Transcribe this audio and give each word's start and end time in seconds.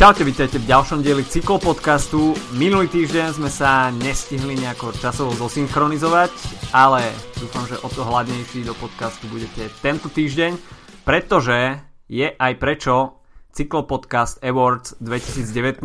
Čaute, 0.00 0.24
vítajte 0.24 0.56
v 0.56 0.64
ďalšom 0.64 1.04
dieli 1.04 1.20
cyklopodcastu. 1.28 2.32
Minulý 2.56 2.88
týždeň 2.88 3.36
sme 3.36 3.52
sa 3.52 3.92
nestihli 3.92 4.56
nejako 4.56 4.96
časovo 4.96 5.36
zosynchronizovať, 5.36 6.32
ale 6.72 7.12
dúfam, 7.36 7.68
že 7.68 7.76
o 7.84 7.88
to 7.92 8.08
hladnejší 8.08 8.64
do 8.64 8.72
podcastu 8.80 9.28
budete 9.28 9.68
tento 9.84 10.08
týždeň, 10.08 10.56
pretože 11.04 11.84
je 12.08 12.32
aj 12.32 12.52
prečo 12.56 13.20
Cyklopodcast 13.52 14.40
Awards 14.40 14.96
2019, 15.04 15.84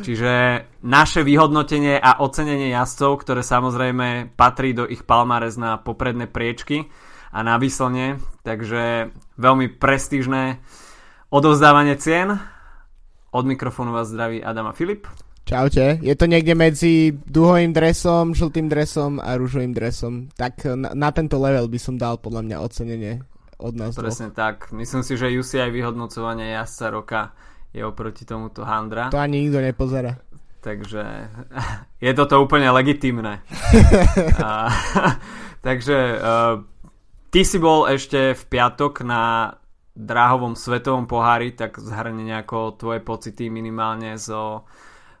čiže 0.00 0.32
naše 0.80 1.20
vyhodnotenie 1.20 2.00
a 2.00 2.24
ocenenie 2.24 2.72
jazdcov, 2.72 3.20
ktoré 3.20 3.44
samozrejme 3.44 4.32
patrí 4.32 4.72
do 4.72 4.88
ich 4.88 5.04
palmares 5.04 5.60
na 5.60 5.76
popredné 5.76 6.24
priečky 6.24 6.88
a 7.36 7.44
na 7.44 7.60
výslne, 7.60 8.16
takže 8.48 9.12
veľmi 9.36 9.76
prestížne 9.76 10.56
odovzdávanie 11.28 12.00
cien 12.00 12.55
od 13.36 13.44
mikrofónu 13.44 13.92
vás 13.92 14.08
zdraví 14.08 14.40
Adam 14.40 14.66
a 14.66 14.72
Filip. 14.72 15.04
Čaute. 15.46 16.02
Je 16.02 16.16
to 16.18 16.26
niekde 16.26 16.58
medzi 16.58 17.14
duhovým 17.14 17.70
dresom, 17.70 18.34
žltým 18.34 18.66
dresom 18.66 19.22
a 19.22 19.38
rúžovým 19.38 19.70
dresom. 19.70 20.26
Tak 20.34 20.66
na, 20.74 20.90
na 20.90 21.14
tento 21.14 21.38
level 21.38 21.70
by 21.70 21.78
som 21.78 21.94
dal 21.94 22.18
podľa 22.18 22.42
mňa 22.42 22.56
ocenenie 22.58 23.22
od 23.62 23.78
nás 23.78 23.94
Presne 23.94 24.34
dvoch. 24.34 24.42
tak. 24.42 24.56
Myslím 24.74 25.06
si, 25.06 25.14
že 25.14 25.30
UCI 25.30 25.70
vyhodnocovanie 25.70 26.50
jazdca 26.50 26.86
roka 26.90 27.20
je 27.70 27.84
oproti 27.86 28.26
tomuto 28.26 28.66
Handra. 28.66 29.12
To 29.14 29.22
ani 29.22 29.46
nikto 29.46 29.62
nepozerá. 29.62 30.18
Takže 30.66 31.30
je 32.04 32.12
toto 32.16 32.42
úplne 32.42 32.66
legitimné. 32.74 33.46
a, 34.42 34.66
takže 35.66 36.18
uh, 36.18 36.58
ty 37.30 37.46
si 37.46 37.62
bol 37.62 37.86
ešte 37.86 38.34
v 38.34 38.42
piatok 38.50 39.06
na 39.06 39.54
dráhovom 39.96 40.52
svetovom 40.52 41.08
pohári, 41.08 41.56
tak 41.56 41.80
zhrne 41.80 42.20
nejako 42.20 42.76
tvoje 42.76 43.00
pocity 43.00 43.48
minimálne 43.48 44.20
zo 44.20 44.68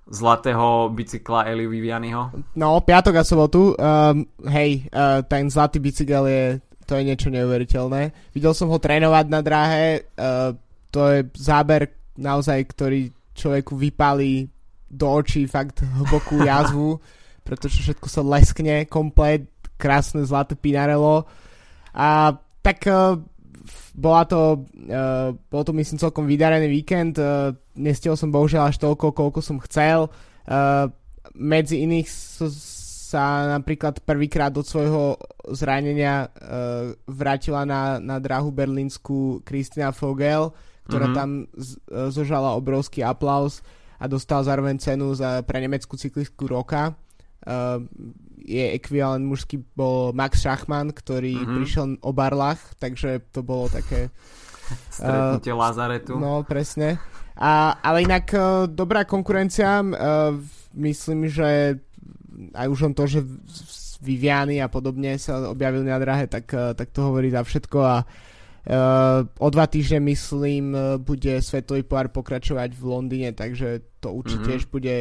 zlatého 0.06 0.92
bicykla 0.94 1.50
Eli 1.50 1.66
Vivianiho. 1.66 2.30
No, 2.54 2.78
piatok 2.84 3.14
a 3.16 3.24
sobotu. 3.26 3.74
Um, 3.74 4.22
hej, 4.46 4.86
uh, 4.92 5.24
ten 5.26 5.50
zlatý 5.50 5.82
bicykel 5.82 6.24
je, 6.30 6.44
to 6.86 6.94
je 6.94 7.02
niečo 7.02 7.32
neuveriteľné. 7.32 8.30
Videl 8.30 8.54
som 8.54 8.70
ho 8.70 8.78
trénovať 8.78 9.26
na 9.26 9.40
dráhe. 9.42 10.06
Uh, 10.14 10.54
to 10.94 11.00
je 11.10 11.18
záber 11.34 12.14
naozaj, 12.14 12.62
ktorý 12.70 13.10
človeku 13.34 13.74
vypálí 13.74 14.46
do 14.86 15.06
očí 15.10 15.50
fakt 15.50 15.82
hlbokú 15.82 16.38
jazvu, 16.48 17.02
pretože 17.42 17.82
všetko 17.82 18.06
sa 18.06 18.22
leskne 18.22 18.86
komplet, 18.86 19.50
krásne 19.74 20.22
zlaté 20.22 20.54
Pinarello. 20.54 21.26
A 21.90 22.30
tak 22.62 22.78
uh, 22.86 23.18
bola 23.96 24.22
to, 24.24 24.66
uh, 24.88 25.34
bol 25.50 25.62
to 25.64 25.72
myslím 25.76 25.98
celkom 25.98 26.24
vydarený 26.24 26.68
víkend, 26.70 27.18
uh, 27.18 27.52
nestiel 27.76 28.14
som 28.14 28.32
bohužiaľ 28.32 28.70
až 28.70 28.76
toľko, 28.80 29.12
koľko 29.12 29.40
som 29.42 29.60
chcel. 29.62 30.10
Uh, 30.46 30.88
medzi 31.34 31.82
iných 31.82 32.08
so, 32.08 32.46
sa 33.06 33.54
napríklad 33.54 34.02
prvýkrát 34.02 34.50
od 34.58 34.66
svojho 34.66 35.14
zranenia 35.54 36.26
uh, 36.26 36.90
vrátila 37.06 37.62
na, 37.62 38.02
na 38.02 38.18
dráhu 38.18 38.50
berlínsku 38.50 39.46
Kristina 39.46 39.94
Fogel, 39.94 40.50
ktorá 40.90 41.14
mm-hmm. 41.14 41.18
tam 41.18 41.30
z, 41.54 41.78
uh, 41.86 42.10
zožala 42.10 42.58
obrovský 42.58 43.06
aplaus 43.06 43.62
a 44.02 44.10
dostala 44.10 44.42
zároveň 44.42 44.82
cenu 44.82 45.14
za, 45.14 45.46
pre 45.46 45.62
nemeckú 45.62 45.94
cyklistku 45.94 46.50
roka. 46.50 46.98
Uh, 47.46 47.86
je 48.42 48.64
ekvivalent 48.76 49.24
mužský 49.24 49.64
bol 49.74 50.12
Max 50.12 50.44
Schachmann, 50.44 50.92
ktorý 50.92 51.40
mm-hmm. 51.40 51.54
prišiel 51.56 51.84
o 52.04 52.10
barlach, 52.12 52.60
takže 52.76 53.24
to 53.32 53.40
bolo 53.40 53.66
také... 53.72 54.12
Stretnutie 54.96 55.54
uh, 55.54 55.58
Lazaretu. 55.58 56.14
No, 56.18 56.42
presne. 56.42 57.00
A, 57.36 57.78
ale 57.80 58.04
inak 58.04 58.26
uh, 58.34 58.66
dobrá 58.66 59.06
konkurencia. 59.06 59.80
Uh, 59.80 60.40
myslím, 60.76 61.30
že 61.30 61.80
aj 62.52 62.66
už 62.68 62.92
on 62.92 62.94
to, 62.94 63.04
že 63.06 63.20
Viviany 64.02 64.60
a 64.60 64.68
podobne 64.68 65.16
sa 65.16 65.48
objavili 65.48 65.88
na 65.88 65.96
drahe, 65.96 66.28
tak, 66.28 66.50
uh, 66.52 66.76
tak 66.76 66.92
to 66.92 67.12
hovorí 67.12 67.32
za 67.32 67.42
všetko 67.42 67.78
a 67.80 67.96
Uh, 68.66 69.22
o 69.38 69.46
dva 69.46 69.70
týždne 69.70 70.02
myslím 70.10 70.74
bude 70.98 71.38
Svetový 71.38 71.86
pohár 71.86 72.10
pokračovať 72.10 72.74
v 72.74 72.82
Londýne, 72.82 73.30
takže 73.30 74.02
to 74.02 74.10
určite 74.10 74.58
mm-hmm. 74.58 74.74
bude 74.74 74.96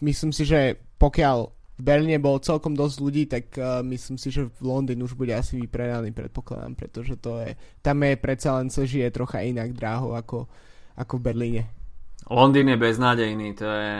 myslím 0.00 0.32
si, 0.32 0.44
že 0.44 0.78
pokiaľ 1.00 1.59
v 1.80 1.82
Berlíne 1.82 2.20
bolo 2.20 2.44
celkom 2.44 2.76
dosť 2.76 2.96
ľudí, 3.00 3.24
tak 3.24 3.56
uh, 3.56 3.80
myslím 3.88 4.20
si, 4.20 4.28
že 4.28 4.52
v 4.52 4.60
Londýne 4.60 5.00
už 5.08 5.16
bude 5.16 5.32
asi 5.32 5.56
vypredaný, 5.56 6.12
predpokladám, 6.12 6.76
pretože 6.76 7.16
to 7.16 7.40
je, 7.40 7.56
tam 7.80 8.04
je 8.04 8.20
predsa 8.20 8.60
len 8.60 8.68
sa 8.68 8.84
žije 8.84 9.08
trocha 9.08 9.40
inak 9.40 9.72
dráho 9.72 10.12
ako, 10.12 10.44
ako 11.00 11.14
v 11.16 11.24
Berlíne. 11.24 11.62
Londýn 12.28 12.68
je 12.68 12.76
beznádejný, 12.76 13.56
to 13.56 13.64
je 13.64 13.92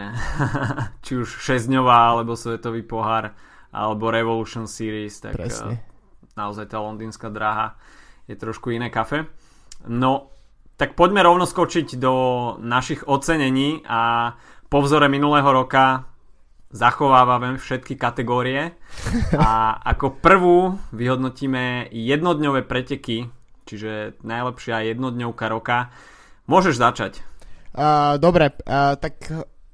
či 1.09 1.13
už 1.25 1.29
6 1.41 1.73
alebo 1.81 2.37
Svetový 2.37 2.85
pohár, 2.85 3.33
alebo 3.73 4.13
Revolution 4.13 4.69
Series, 4.69 5.17
tak 5.25 5.41
uh, 5.41 5.73
naozaj 6.37 6.69
tá 6.69 6.85
londýnska 6.85 7.33
dráha 7.33 7.81
je 8.29 8.37
trošku 8.37 8.77
iné 8.77 8.93
kafe. 8.93 9.25
No, 9.89 10.37
tak 10.77 10.93
poďme 10.93 11.25
rovno 11.25 11.49
skočiť 11.49 11.97
do 11.97 12.15
našich 12.61 13.09
ocenení 13.09 13.81
a 13.89 14.33
po 14.69 14.85
vzore 14.85 15.09
minulého 15.09 15.49
roka 15.49 16.10
zachovávame 16.71 17.59
všetky 17.59 17.99
kategórie 17.99 18.79
a 19.35 19.75
ako 19.83 20.23
prvú 20.23 20.79
vyhodnotíme 20.95 21.91
jednodňové 21.91 22.63
preteky, 22.63 23.27
čiže 23.67 24.23
najlepšia 24.23 24.95
jednodňovka 24.95 25.47
roka. 25.51 25.91
Môžeš 26.47 26.79
začať. 26.79 27.13
Uh, 27.75 28.19
dobre, 28.23 28.55
uh, 28.55 28.95
tak 28.99 29.19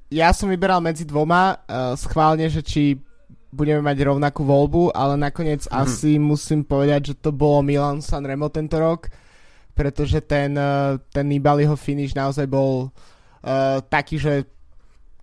ja 0.09 0.33
som 0.33 0.49
vyberal 0.49 0.81
medzi 0.81 1.05
dvoma 1.05 1.53
uh, 1.53 1.93
schválne, 1.97 2.49
že 2.49 2.65
či 2.65 2.97
budeme 3.53 3.81
mať 3.81 3.97
rovnakú 4.01 4.45
voľbu, 4.45 4.93
ale 4.93 5.17
nakoniec 5.17 5.65
mm. 5.69 5.73
asi 5.73 6.17
musím 6.17 6.65
povedať, 6.65 7.13
že 7.13 7.15
to 7.17 7.29
bolo 7.33 7.61
Milan 7.61 8.01
Sanremo 8.01 8.49
tento 8.49 8.77
rok, 8.77 9.09
pretože 9.77 10.25
ten, 10.25 10.57
uh, 10.57 10.97
ten 11.13 11.29
Nibaliho 11.29 11.77
finish 11.77 12.17
naozaj 12.17 12.49
bol 12.49 12.89
uh, 12.89 13.81
taký, 13.85 14.17
že 14.17 14.33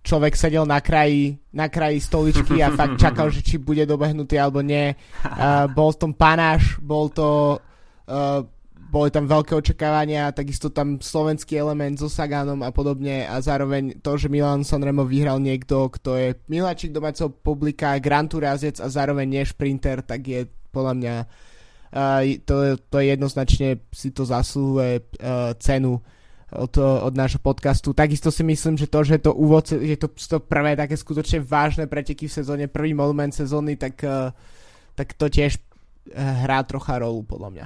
človek 0.05 0.37
sedel 0.37 0.69
na 0.69 0.77
kraji, 0.77 1.41
na 1.49 1.65
kraji 1.65 1.97
stoličky 1.97 2.61
a 2.61 2.69
fakt 2.69 3.01
čakal, 3.01 3.33
že 3.33 3.41
či 3.41 3.57
bude 3.57 3.81
dobehnutý 3.89 4.37
alebo 4.37 4.61
nie. 4.61 4.93
Uh, 5.25 5.65
bol 5.73 5.89
v 5.89 5.99
tom 5.99 6.11
panáš, 6.13 6.77
bol 6.77 7.09
to... 7.09 7.57
Uh, 8.05 8.45
boli 8.85 9.11
tam 9.11 9.27
veľké 9.27 9.51
očakávania, 9.59 10.31
takisto 10.31 10.71
tam 10.71 11.01
slovenský 11.03 11.59
element 11.59 11.99
so 11.99 12.07
Saganom 12.07 12.63
a 12.63 12.71
podobne 12.71 13.27
a 13.27 13.35
zároveň 13.43 13.99
to, 13.99 14.15
že 14.15 14.31
Milan 14.31 14.63
Sanremo 14.63 15.03
vyhral 15.03 15.41
niekto, 15.41 15.91
kto 15.91 16.15
je 16.15 16.27
miláčik 16.47 16.95
domáceho 16.95 17.27
publika, 17.27 17.97
Grand 17.99 18.29
Tour 18.29 18.47
a 18.47 18.55
zároveň 18.55 19.27
nie 19.27 19.43
šprinter, 19.43 19.99
tak 19.99 20.23
je 20.23 20.47
podľa 20.71 20.93
mňa 20.95 21.15
uh, 21.91 22.23
to, 22.47 22.79
to 22.87 22.97
jednoznačne 23.03 23.83
si 23.91 24.15
to 24.15 24.23
zaslúhuje 24.23 25.03
uh, 25.19 25.51
cenu 25.59 25.99
od, 26.57 26.73
od 26.79 27.13
nášho 27.13 27.39
podcastu. 27.43 27.93
Takisto 27.93 28.31
si 28.31 28.43
myslím, 28.43 28.79
že 28.79 28.87
to, 28.87 28.99
že 29.03 29.17
to 29.19 29.31
úvod, 29.35 29.67
že 29.69 29.95
to, 29.99 30.07
to 30.11 30.37
prvé 30.39 30.73
také 30.79 30.95
skutočne 30.95 31.43
vážne 31.43 31.85
preteky 31.85 32.25
v 32.25 32.35
sezóne, 32.35 32.65
prvý 32.71 32.95
moment 32.95 33.31
sezóny, 33.31 33.75
tak, 33.75 33.99
eh, 34.03 34.31
tak 34.95 35.13
to 35.19 35.27
tiež 35.27 35.57
eh, 35.57 35.61
hrá 36.15 36.63
trocha 36.63 36.99
rolu 36.99 37.27
podľa 37.27 37.49
mňa. 37.51 37.65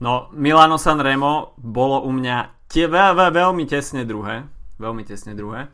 No, 0.00 0.32
Milano 0.32 0.80
Sanremo 0.80 1.52
bolo 1.60 2.00
u 2.04 2.10
mňa 2.10 2.66
tie, 2.66 2.88
ve, 2.88 3.12
ve, 3.12 3.26
veľmi 3.28 3.64
tesne 3.68 4.08
druhé. 4.08 4.48
Veľmi 4.80 5.04
tesne 5.04 5.36
druhé. 5.36 5.68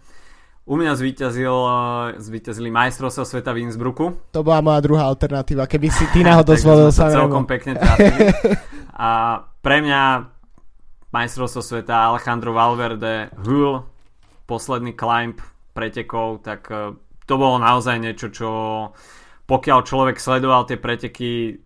U 0.66 0.74
mňa 0.74 0.98
zvíťazil, 0.98 1.56
eh, 1.56 1.76
zvíťazili 2.18 2.68
majstrovstvo 2.74 3.22
sveta 3.22 3.54
v 3.54 3.66
Innsbrucku. 3.70 4.34
To 4.34 4.40
bola 4.42 4.60
moja 4.60 4.80
druhá 4.82 5.06
alternatíva, 5.06 5.70
keby 5.70 5.88
si 5.88 6.04
ty 6.10 6.20
náhodou 6.26 6.58
zvolil 6.58 6.90
Sanremo. 6.92 7.30
celkom 7.30 7.44
pekne 7.46 7.78
A 8.96 9.38
pre 9.60 9.82
mňa 9.82 10.00
majstrovstvo 11.12 11.62
sveta 11.62 12.10
Alejandro 12.10 12.52
Valverde 12.52 13.30
Hul, 13.42 13.82
posledný 14.46 14.94
climb 14.94 15.38
pretekov, 15.74 16.42
tak 16.46 16.70
e, 16.70 16.94
to 17.26 17.34
bolo 17.36 17.58
naozaj 17.58 17.98
niečo, 17.98 18.30
čo 18.30 18.50
pokiaľ 19.46 19.78
človek 19.86 20.16
sledoval 20.18 20.66
tie 20.66 20.78
preteky 20.78 21.60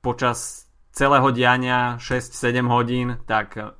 počas 0.00 0.68
celého 0.92 1.28
diania 1.34 2.00
6-7 2.00 2.64
hodín, 2.68 3.08
tak 3.28 3.56
e, 3.58 3.72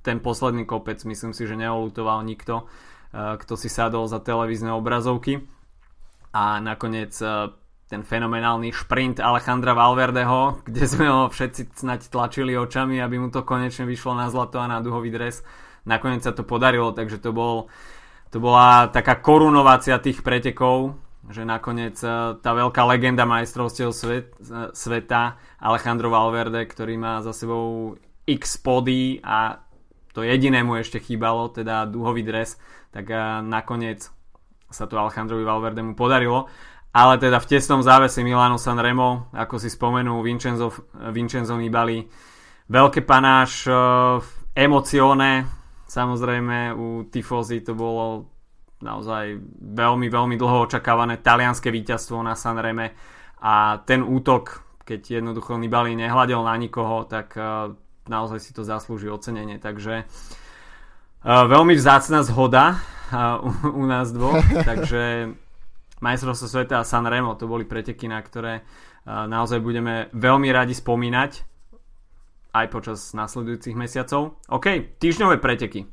ten 0.00 0.22
posledný 0.22 0.64
kopec 0.64 1.02
myslím 1.02 1.34
si, 1.34 1.44
že 1.44 1.58
neolutoval 1.58 2.22
nikto, 2.22 2.64
e, 3.12 3.36
kto 3.36 3.54
si 3.58 3.68
sadol 3.68 4.08
za 4.08 4.22
televízne 4.22 4.72
obrazovky. 4.72 5.42
A 6.36 6.60
nakoniec 6.60 7.16
ten 7.86 8.02
fenomenálny 8.02 8.74
šprint 8.74 9.22
Alejandra 9.22 9.74
Valverdeho, 9.74 10.66
kde 10.66 10.84
sme 10.90 11.06
ho 11.06 11.30
všetci 11.30 11.78
snať 11.78 12.10
tlačili 12.10 12.58
očami, 12.58 12.98
aby 12.98 13.16
mu 13.22 13.30
to 13.30 13.46
konečne 13.46 13.86
vyšlo 13.86 14.18
na 14.18 14.26
zlato 14.26 14.58
a 14.58 14.66
na 14.66 14.82
duhový 14.82 15.14
dres. 15.14 15.46
Nakoniec 15.86 16.26
sa 16.26 16.34
to 16.34 16.42
podarilo, 16.42 16.90
takže 16.90 17.22
to, 17.22 17.30
bol, 17.30 17.70
to 18.34 18.42
bola 18.42 18.90
taká 18.90 19.22
korunovácia 19.22 20.02
tých 20.02 20.26
pretekov, 20.26 20.98
že 21.30 21.46
nakoniec 21.46 21.94
e, 22.02 22.38
tá 22.42 22.50
veľká 22.58 22.82
legenda 22.90 23.22
majstrovstiev 23.22 23.94
svet, 23.94 24.34
e, 24.42 24.74
sveta 24.74 25.38
Alejandro 25.62 26.10
Valverde, 26.10 26.66
ktorý 26.66 26.98
má 26.98 27.22
za 27.22 27.30
sebou 27.30 27.94
x 28.26 28.58
pody 28.58 29.22
a 29.22 29.62
to 30.16 30.24
jediné 30.24 30.64
mu 30.64 30.80
ešte 30.80 30.96
chýbalo, 30.98 31.52
teda 31.52 31.84
duhový 31.84 32.24
dres, 32.24 32.56
tak 32.88 33.12
uh, 33.12 33.44
nakoniec 33.44 34.08
sa 34.72 34.88
to 34.88 34.96
Alejandrovi 34.96 35.44
Valverdemu 35.44 35.92
podarilo. 35.92 36.48
Ale 36.96 37.20
teda 37.20 37.36
v 37.36 37.48
tesnom 37.52 37.84
závese 37.84 38.24
Milano 38.24 38.56
Sanremo, 38.56 39.28
ako 39.36 39.60
si 39.60 39.68
spomenul 39.68 40.24
Vincenzo, 40.24 40.72
Vincenzo 41.12 41.60
Nibali, 41.60 42.00
veľké 42.72 43.04
panáš, 43.04 43.68
uh, 43.68 44.16
emocione, 44.56 45.44
samozrejme 45.84 46.72
u 46.72 47.04
Tifozy 47.12 47.60
to 47.60 47.76
bolo 47.76 48.32
naozaj 48.80 49.36
veľmi, 49.76 50.08
veľmi 50.08 50.40
dlho 50.40 50.64
očakávané 50.64 51.20
talianské 51.20 51.68
víťazstvo 51.68 52.16
na 52.24 52.32
Sanreme 52.32 52.96
a 53.44 53.76
ten 53.84 54.00
útok, 54.00 54.64
keď 54.80 55.20
jednoducho 55.20 55.60
Nibali 55.60 55.92
nehľadel 55.92 56.40
na 56.48 56.56
nikoho, 56.56 57.04
tak 57.04 57.36
uh, 57.36 57.76
naozaj 58.08 58.40
si 58.40 58.56
to 58.56 58.64
zaslúži 58.64 59.12
ocenenie. 59.12 59.60
Takže 59.60 60.08
uh, 60.08 61.44
veľmi 61.44 61.76
vzácna 61.76 62.24
zhoda 62.24 62.80
u, 63.44 63.52
u 63.68 63.84
nás 63.84 64.16
dvoch, 64.16 64.40
takže 64.72 65.36
majstrovstvo 66.06 66.46
sveta 66.46 66.78
a 66.78 66.86
Sanremo 66.86 67.34
to 67.34 67.50
boli 67.50 67.66
preteky, 67.66 68.06
na 68.06 68.22
ktoré 68.22 68.62
naozaj 69.06 69.62
budeme 69.62 70.10
veľmi 70.14 70.50
radi 70.50 70.74
spomínať 70.74 71.56
aj 72.56 72.66
počas 72.72 72.98
nasledujúcich 73.12 73.76
mesiacov. 73.76 74.40
OK, 74.48 74.96
týždňové 74.96 75.36
preteky. 75.38 75.84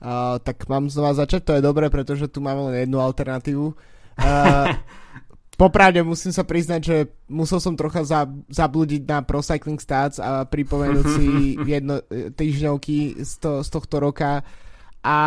Uh, 0.00 0.40
tak 0.40 0.64
mám 0.70 0.88
znova 0.88 1.12
začať, 1.12 1.44
to 1.44 1.52
je 1.58 1.66
dobré, 1.66 1.92
pretože 1.92 2.30
tu 2.32 2.40
máme 2.40 2.72
len 2.72 2.88
jednu 2.88 3.02
alternatívu. 3.04 3.76
Uh, 4.16 4.72
popravde 5.60 6.00
musím 6.00 6.32
sa 6.32 6.46
priznať, 6.46 6.80
že 6.80 6.96
musel 7.28 7.60
som 7.60 7.76
trocha 7.76 8.00
za, 8.06 8.24
zablúdiť 8.48 9.04
na 9.04 9.20
Pro 9.20 9.44
Cycling 9.44 9.76
Stats 9.76 10.16
a 10.16 10.48
pripomenúť 10.48 11.04
si 11.04 11.28
jedno 11.76 12.00
týždňovky 12.08 13.20
z, 13.20 13.32
to, 13.44 13.50
z 13.60 13.68
tohto 13.68 14.00
roka 14.00 14.40
a 15.04 15.18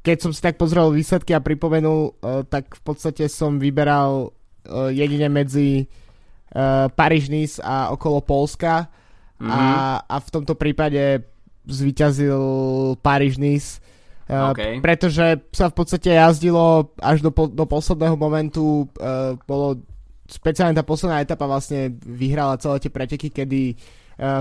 keď 0.00 0.16
som 0.20 0.32
si 0.32 0.40
tak 0.40 0.56
pozrel 0.56 0.88
výsledky 0.92 1.36
a 1.36 1.44
pripomenul, 1.44 2.16
uh, 2.20 2.42
tak 2.48 2.72
v 2.72 2.82
podstate 2.82 3.28
som 3.28 3.60
vyberal 3.60 4.32
uh, 4.32 4.88
jedine 4.88 5.28
medzi 5.28 5.86
uh, 6.56 6.88
Paríž-Nice 6.88 7.60
a 7.60 7.92
okolo 7.92 8.24
Polska 8.24 8.88
mm-hmm. 9.36 9.50
a, 9.50 9.62
a 10.04 10.16
v 10.20 10.28
tomto 10.32 10.56
prípade 10.56 11.24
zvíťazil 11.68 12.40
Paríž-Nice 13.04 13.80
uh, 14.32 14.56
okay. 14.56 14.80
pretože 14.80 15.44
sa 15.52 15.68
v 15.68 15.74
podstate 15.76 16.16
jazdilo 16.16 16.96
až 16.96 17.20
do, 17.20 17.30
do 17.30 17.64
posledného 17.68 18.16
momentu 18.16 18.88
uh, 18.96 19.36
bolo 19.44 19.84
speciálne 20.30 20.78
tá 20.78 20.86
posledná 20.86 21.20
etapa 21.20 21.44
vlastne 21.44 21.90
vyhrala 22.06 22.56
celé 22.62 22.78
tie 22.78 22.90
preteky, 22.94 23.28
kedy 23.34 23.74
uh, 23.74 23.78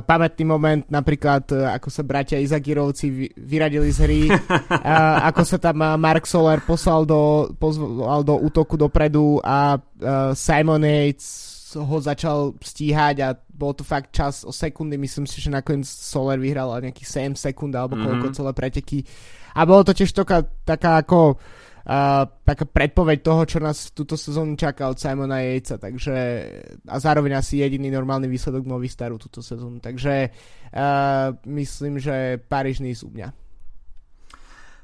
pamätný 0.04 0.44
moment, 0.44 0.84
napríklad 0.92 1.48
uh, 1.56 1.72
ako 1.72 1.88
sa 1.88 2.04
bratia 2.04 2.36
Izagirovci 2.36 3.06
vy, 3.08 3.26
vyradili 3.40 3.88
z 3.96 4.00
hry, 4.04 4.22
uh, 4.28 5.18
ako 5.32 5.42
sa 5.48 5.58
tam 5.58 5.80
Mark 5.96 6.28
Soler 6.28 6.60
poslal 6.60 7.08
do, 7.08 7.48
pozval 7.56 8.28
do 8.28 8.36
útoku 8.36 8.76
dopredu 8.76 9.40
a 9.40 9.80
uh, 9.80 10.36
Simon 10.36 10.84
Yates 10.84 11.48
ho 11.80 11.98
začal 12.02 12.58
stíhať 12.60 13.16
a 13.24 13.30
bol 13.36 13.72
to 13.78 13.86
fakt 13.86 14.12
čas 14.12 14.42
o 14.44 14.52
sekundy, 14.52 14.98
myslím 14.98 15.30
si, 15.30 15.40
že 15.40 15.54
nakoniec 15.54 15.88
Soler 15.88 16.42
vyhral 16.42 16.76
nejakých 16.82 17.36
7 17.36 17.40
sekúnd 17.40 17.76
alebo 17.76 17.96
koľko 17.96 18.32
mm-hmm. 18.32 18.38
celé 18.38 18.52
preteky. 18.52 19.00
A 19.54 19.68
bolo 19.68 19.86
to 19.86 19.94
tiež 19.94 20.12
taká, 20.16 20.44
taká 20.66 21.04
ako 21.04 21.36
uh, 21.36 21.40
taká 22.44 22.66
predpoveď 22.68 23.18
toho, 23.24 23.44
čo 23.48 23.60
nás 23.64 23.90
túto 23.96 24.20
sezónu 24.20 24.54
čaká 24.60 24.92
od 24.92 25.00
Simona 25.00 25.42
Jejca, 25.42 25.80
takže 25.80 26.16
a 26.86 26.96
zároveň 27.00 27.40
asi 27.40 27.64
jediný 27.64 27.90
normálny 27.90 28.28
výsledok 28.28 28.68
Movistaru 28.68 29.18
túto 29.18 29.40
sezónu, 29.42 29.80
takže 29.80 30.30
uh, 30.30 31.34
myslím, 31.50 31.98
že 31.98 32.38
Paríž 32.38 32.84
nie 32.84 32.94
sú 32.94 33.10
mňa. 33.10 33.32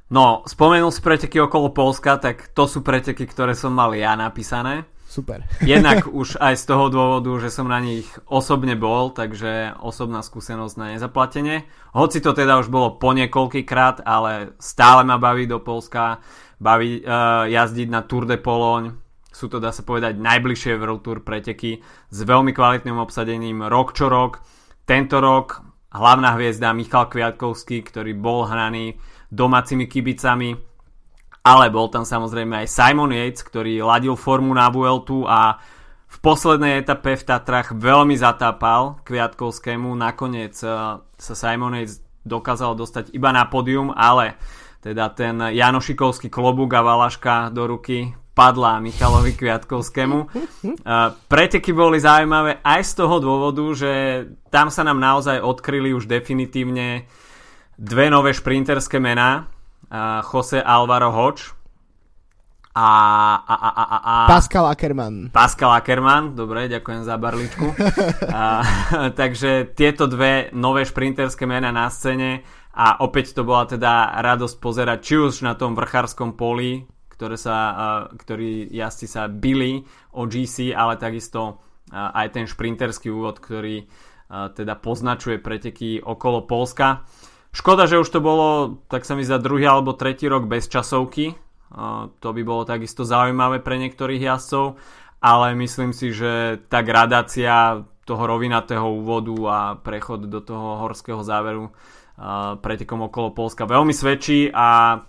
No, 0.05 0.45
spomenul 0.45 0.93
si 0.93 1.01
preteky 1.01 1.41
okolo 1.41 1.73
Polska, 1.73 2.21
tak 2.21 2.53
to 2.53 2.69
sú 2.69 2.85
preteky, 2.85 3.25
ktoré 3.25 3.57
som 3.57 3.73
mal 3.73 3.89
ja 3.97 4.13
napísané. 4.13 4.85
Super. 5.09 5.47
Jednak 5.63 6.11
už 6.11 6.37
aj 6.37 6.59
z 6.59 6.65
toho 6.69 6.91
dôvodu, 6.91 7.31
že 7.41 7.49
som 7.49 7.71
na 7.71 7.79
nich 7.79 8.05
osobne 8.29 8.77
bol, 8.77 9.15
takže 9.15 9.73
osobná 9.79 10.19
skúsenosť 10.21 10.75
na 10.75 10.87
nezaplatenie. 10.93 11.65
Hoci 11.95 12.19
to 12.19 12.35
teda 12.35 12.59
už 12.59 12.67
bolo 12.67 12.99
po 12.99 13.15
niekoľkýkrát, 13.15 14.03
ale 14.03 14.53
stále 14.61 15.07
ma 15.07 15.15
baví 15.15 15.47
do 15.47 15.63
Polska, 15.63 16.19
baví 16.59 17.03
uh, 17.03 17.45
jazdiť 17.49 17.87
na 17.91 18.03
Tour 18.03 18.29
de 18.29 18.39
Pologne. 18.39 18.95
Sú 19.35 19.51
to, 19.51 19.59
dá 19.59 19.75
sa 19.75 19.83
povedať, 19.83 20.15
najbližšie 20.15 20.79
World 20.79 21.03
Tour 21.03 21.19
preteky 21.19 21.83
s 22.07 22.19
veľmi 22.23 22.55
kvalitným 22.55 22.95
obsadením 22.95 23.67
rok 23.67 23.91
čo 23.91 24.07
rok. 24.07 24.39
Tento 24.87 25.19
rok 25.19 25.59
hlavná 25.91 26.35
hviezda 26.39 26.71
Michal 26.71 27.11
Kviatkovský, 27.11 27.83
ktorý 27.83 28.15
bol 28.15 28.47
hraný 28.47 28.95
domácimi 29.31 29.91
kibicami, 29.91 30.55
ale 31.45 31.65
bol 31.67 31.91
tam 31.91 32.07
samozrejme 32.07 32.63
aj 32.63 32.71
Simon 32.71 33.11
Yates, 33.11 33.43
ktorý 33.43 33.83
ladil 33.83 34.15
formu 34.15 34.55
na 34.55 34.71
Vueltu 34.71 35.27
a 35.27 35.59
v 36.05 36.17
poslednej 36.23 36.79
etape 36.79 37.19
v 37.19 37.27
Tatrach 37.27 37.75
veľmi 37.75 38.15
zatápal 38.15 39.03
Kviatkovskému, 39.03 39.91
nakoniec 39.99 40.55
eh, 40.63 41.03
sa 41.03 41.33
Simon 41.35 41.75
Yates 41.75 42.04
dokázal 42.25 42.73
dostať 42.75 43.13
iba 43.13 43.29
na 43.29 43.45
pódium, 43.45 43.93
ale 43.93 44.35
teda 44.81 45.13
ten 45.13 45.39
Janošikovský 45.53 46.29
klobúk 46.29 46.73
a 46.73 46.81
valaška 46.81 47.53
do 47.53 47.69
ruky 47.69 48.13
padla 48.35 48.83
Michalovi 48.83 49.33
Kviatkovskému. 49.37 50.19
Eh, 50.85 51.09
preteky 51.29 51.73
boli 51.73 51.97
zaujímavé 51.97 52.61
aj 52.61 52.81
z 52.85 52.93
toho 52.93 53.17
dôvodu, 53.17 53.65
že 53.73 53.91
tam 54.53 54.69
sa 54.69 54.85
nám 54.85 55.01
naozaj 55.01 55.41
odkryli 55.41 55.93
už 55.97 56.05
definitívne 56.05 57.09
dve 57.77 58.09
nové 58.09 58.33
šprinterské 58.33 59.01
mená. 59.01 59.49
Jose 60.25 60.61
Alvaro 60.61 61.13
Hodge 61.13 61.53
a, 62.75 62.89
a, 63.39 63.55
a, 63.55 63.69
a, 63.71 63.97
a 64.03 64.15
Pascal 64.27 64.67
Ackermann. 64.67 65.31
Pascal 65.31 65.71
Ackermann, 65.71 66.35
dobre, 66.35 66.67
ďakujem 66.67 67.01
za 67.07 67.15
barličku. 67.15 67.71
a, 68.27 68.61
takže 69.19 69.71
tieto 69.71 70.11
dve 70.11 70.51
nové 70.51 70.83
šprinterské 70.83 71.47
mená 71.47 71.71
na 71.71 71.87
scéne 71.87 72.43
a 72.75 72.99
opäť 72.99 73.31
to 73.31 73.47
bola 73.47 73.63
teda 73.63 74.19
radosť 74.19 74.55
pozerať 74.59 74.99
či 74.99 75.15
už 75.15 75.33
na 75.47 75.55
tom 75.55 75.71
vrchárskom 75.71 76.35
poli, 76.35 76.83
ktoré 77.07 77.39
sa, 77.39 77.57
ktorí 78.11 78.67
jazdci 78.67 79.07
sa 79.07 79.31
bili 79.31 79.87
o 80.11 80.27
GC, 80.27 80.75
ale 80.75 80.99
takisto 80.99 81.63
aj 81.95 82.35
ten 82.35 82.43
šprinterský 82.43 83.07
úvod, 83.07 83.39
ktorý 83.39 83.87
teda 84.27 84.75
poznačuje 84.75 85.39
preteky 85.39 86.03
okolo 86.03 86.43
Polska. 86.43 87.07
Škoda, 87.55 87.87
že 87.87 88.03
už 88.03 88.11
to 88.11 88.19
bolo, 88.19 88.83
tak 88.91 89.07
sa 89.07 89.15
mi 89.15 89.23
za 89.23 89.39
druhý 89.39 89.63
alebo 89.63 89.95
tretí 89.95 90.27
rok 90.27 90.43
bez 90.43 90.67
časovky. 90.67 91.44
To 92.19 92.29
by 92.29 92.41
bolo 92.45 92.63
takisto 92.63 93.01
zaujímavé 93.07 93.59
pre 93.59 93.81
niektorých 93.81 94.21
jazdcov, 94.21 94.77
ale 95.19 95.57
myslím 95.57 95.91
si, 95.91 96.13
že 96.13 96.61
tá 96.69 96.85
gradácia 96.85 97.81
toho 98.05 98.23
rovinatého 98.29 98.85
úvodu 98.85 99.35
a 99.49 99.59
prechod 99.81 100.29
do 100.29 100.39
toho 100.45 100.85
horského 100.85 101.25
záveru 101.25 101.73
pretekom 102.61 103.09
okolo 103.09 103.35
Polska 103.35 103.67
veľmi 103.67 103.91
svedčí 103.91 104.47
a 104.53 105.01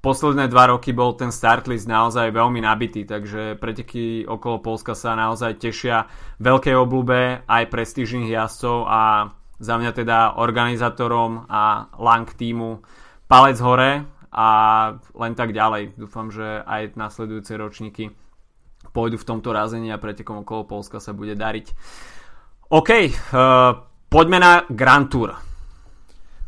posledné 0.00 0.48
dva 0.48 0.72
roky 0.72 0.92
bol 0.96 1.16
ten 1.16 1.32
start 1.32 1.68
list 1.68 1.88
naozaj 1.88 2.32
veľmi 2.32 2.60
nabitý, 2.60 3.04
takže 3.04 3.56
preteky 3.60 4.24
okolo 4.24 4.62
Polska 4.64 4.96
sa 4.96 5.16
naozaj 5.16 5.60
tešia 5.60 6.08
veľkej 6.40 6.76
oblúbe 6.76 7.44
aj 7.44 7.68
prestížnych 7.68 8.32
jazdcov 8.32 8.84
a 8.88 9.02
za 9.60 9.74
mňa 9.76 9.92
teda 9.92 10.18
organizátorom 10.40 11.48
a 11.48 11.88
Lang 12.00 12.28
týmu 12.28 12.80
palec 13.28 13.58
hore 13.60 14.04
a 14.34 14.48
len 15.14 15.32
tak 15.38 15.54
ďalej. 15.54 15.94
Dúfam, 15.94 16.34
že 16.34 16.66
aj 16.66 16.98
nasledujúce 16.98 17.54
ročníky 17.54 18.10
pôjdu 18.90 19.16
v 19.16 19.28
tomto 19.30 19.54
razení 19.54 19.94
a 19.94 20.02
pretekom 20.02 20.42
okolo 20.42 20.66
Polska 20.66 20.98
sa 20.98 21.14
bude 21.14 21.38
dariť. 21.38 21.70
OK, 22.74 22.90
uh, 22.90 23.10
poďme 24.10 24.38
na 24.42 24.52
Grand 24.66 25.06
Tour. 25.06 25.30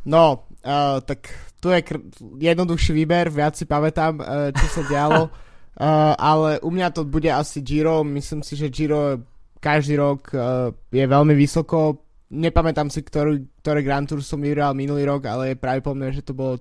No, 0.07 0.51
uh, 0.67 0.99
tak 1.07 1.31
tu 1.63 1.71
je 1.71 1.81
kr- 1.87 2.03
jednoduchší 2.43 2.93
výber, 2.93 3.31
viac 3.31 3.55
si 3.55 3.65
pamätám, 3.65 4.19
uh, 4.19 4.51
čo 4.51 4.67
sa 4.67 4.83
dialo, 4.85 5.31
uh, 5.31 6.15
ale 6.35 6.59
u 6.67 6.71
mňa 6.75 6.91
to 6.91 7.07
bude 7.07 7.31
asi 7.31 7.63
Giro, 7.63 8.03
myslím 8.03 8.43
si, 8.43 8.59
že 8.59 8.69
Giro 8.69 9.23
každý 9.63 9.95
rok 9.97 10.35
uh, 10.35 10.75
je 10.91 11.07
veľmi 11.07 11.33
vysoko 11.39 12.07
nepamätám 12.31 12.91
si, 12.91 13.03
ktorý, 13.03 13.47
ktoré 13.63 13.87
Grand 13.87 14.07
Tour 14.07 14.23
som 14.23 14.43
vyhral 14.43 14.75
minulý 14.75 15.07
rok, 15.07 15.27
ale 15.31 15.55
je 15.55 15.59
mne, 15.63 16.11
že 16.11 16.27
to 16.27 16.35
bolo 16.35 16.59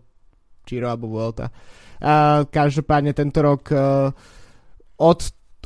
Giro 0.65 0.89
alebo 0.89 1.07
Vuelta. 1.07 1.53
Uh, 2.01 2.43
každopádne 2.49 3.15
tento 3.15 3.39
rok 3.39 3.71
uh, 3.71 4.11
od, 4.99 5.19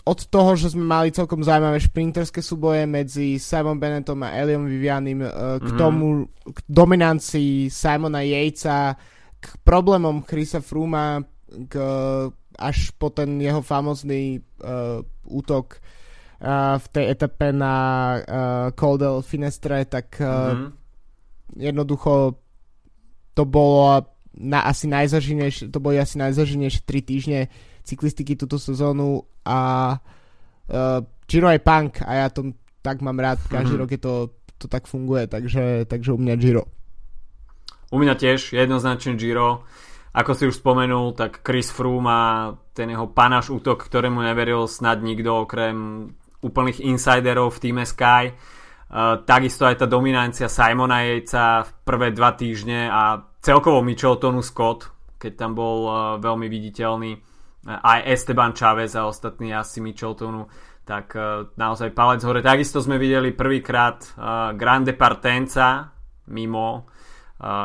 od 0.06 0.20
toho, 0.30 0.52
že 0.54 0.78
sme 0.78 0.86
mali 0.86 1.10
celkom 1.10 1.42
zaujímavé 1.42 1.82
šprinterské 1.82 2.44
súboje 2.44 2.86
medzi 2.86 3.42
Simon 3.42 3.82
Bennettom 3.82 4.22
a 4.22 4.38
Eliom 4.38 4.70
Vivianim 4.70 5.26
uh, 5.26 5.58
k 5.58 5.66
mm-hmm. 5.66 5.80
tomu, 5.80 6.30
k 6.46 6.60
dominancii 6.70 7.72
Simona 7.74 8.22
Yatesa, 8.22 8.94
k 9.40 9.48
problémom 9.66 10.22
Chrisa 10.28 10.62
Fruma, 10.62 11.24
k, 11.48 11.74
až 12.60 12.92
po 13.00 13.10
ten 13.10 13.40
jeho 13.42 13.64
famozný 13.64 14.44
uh, 14.62 15.02
útok 15.26 15.82
v 16.80 16.88
tej 16.96 17.12
etape 17.12 17.52
na 17.52 17.76
uh, 18.16 18.68
Col 18.72 18.96
del 18.96 19.20
Finestre, 19.20 19.84
tak 19.84 20.24
uh, 20.24 20.56
mm-hmm. 20.56 20.70
jednoducho 21.60 22.40
to 23.36 23.44
bolo 23.44 24.08
na, 24.40 24.64
asi 24.64 24.88
najzažinejšie, 24.88 25.68
to 25.70 25.80
boli 25.84 26.00
asi 26.00 26.16
najzažinejšie 26.18 26.82
3 26.88 27.04
týždne 27.04 27.40
cyklistiky 27.84 28.40
túto 28.40 28.56
sezónu 28.56 29.28
a 29.44 29.60
uh, 30.00 31.04
Giro 31.28 31.52
je 31.52 31.60
punk 31.60 32.00
a 32.08 32.26
ja 32.26 32.28
to 32.32 32.56
tak 32.80 33.04
mám 33.04 33.20
rád, 33.20 33.44
každý 33.52 33.76
mm-hmm. 33.76 33.82
rok 33.84 33.90
je 33.92 34.02
to, 34.02 34.14
to 34.58 34.66
tak 34.72 34.88
funguje, 34.88 35.28
takže, 35.28 35.86
takže 35.86 36.16
u 36.16 36.18
mňa 36.18 36.36
Giro. 36.40 36.64
U 37.92 38.00
mňa 38.00 38.16
tiež 38.16 38.56
jednoznačne 38.56 39.20
Giro. 39.20 39.68
Ako 40.10 40.34
si 40.34 40.50
už 40.50 40.58
spomenul, 40.58 41.14
tak 41.14 41.46
Chris 41.46 41.70
Froome 41.70 42.10
má 42.10 42.22
ten 42.74 42.90
jeho 42.90 43.06
panáš 43.14 43.54
útok, 43.54 43.86
ktorému 43.86 44.26
neveril 44.26 44.66
snad 44.66 45.06
nikto 45.06 45.46
okrem 45.46 46.10
úplných 46.42 46.82
insiderov 46.82 47.54
v 47.54 47.62
týme 47.62 47.84
Sky. 47.86 48.34
Uh, 48.90 49.22
takisto 49.22 49.70
aj 49.70 49.82
tá 49.82 49.88
dominancia 49.88 50.50
Simona 50.50 51.06
Jejca 51.06 51.62
v 51.62 51.72
prvé 51.86 52.10
dva 52.10 52.34
týždne 52.34 52.90
a 52.90 53.22
celkovo 53.38 53.86
Micheltonu 53.86 54.42
Scott, 54.42 54.90
keď 55.22 55.32
tam 55.38 55.54
bol 55.54 55.78
uh, 55.86 55.96
veľmi 56.18 56.50
viditeľný. 56.50 57.12
Uh, 57.14 57.22
aj 57.70 58.10
Esteban 58.10 58.58
Chavez 58.58 58.98
a 58.98 59.06
ostatní 59.06 59.54
asi 59.54 59.78
Micheltonu. 59.78 60.50
Tak 60.90 61.06
uh, 61.14 61.54
naozaj 61.54 61.94
palec 61.94 62.26
hore. 62.26 62.42
Takisto 62.42 62.82
sme 62.82 62.98
videli 62.98 63.30
prvýkrát 63.30 64.18
Grande 64.58 64.98
Partenza 64.98 65.94
mimo 66.30 66.90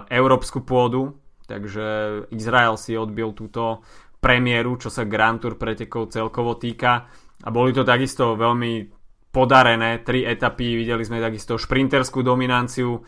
európsku 0.07 0.63
pôdu, 0.63 1.19
takže 1.51 1.83
Izrael 2.31 2.79
si 2.79 2.95
odbil 2.95 3.35
túto 3.35 3.83
premiéru, 4.23 4.79
čo 4.79 4.87
sa 4.87 5.03
Grand 5.03 5.43
Tour 5.43 5.59
pretekov 5.59 6.15
celkovo 6.15 6.55
týka. 6.55 7.11
A 7.43 7.49
boli 7.51 7.75
to 7.75 7.83
takisto 7.83 8.39
veľmi 8.39 8.94
podarené 9.35 10.07
tri 10.07 10.23
etapy, 10.23 10.79
videli 10.79 11.03
sme 11.03 11.19
takisto 11.19 11.59
šprinterskú 11.59 12.23
dominanciu 12.23 13.03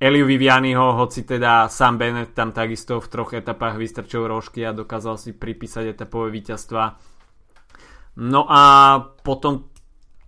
Eliu 0.00 0.24
Vivianiho, 0.24 0.96
hoci 0.96 1.28
teda 1.28 1.68
Sam 1.68 2.00
Bennett 2.00 2.32
tam 2.32 2.56
takisto 2.56 3.00
v 3.00 3.08
troch 3.12 3.32
etapách 3.36 3.76
vystrčil 3.76 4.24
rožky 4.24 4.64
a 4.64 4.76
dokázal 4.76 5.20
si 5.20 5.36
pripísať 5.36 5.92
etapové 5.92 6.32
víťazstva. 6.32 6.96
No 8.16 8.48
a 8.48 8.96
potom 9.20 9.68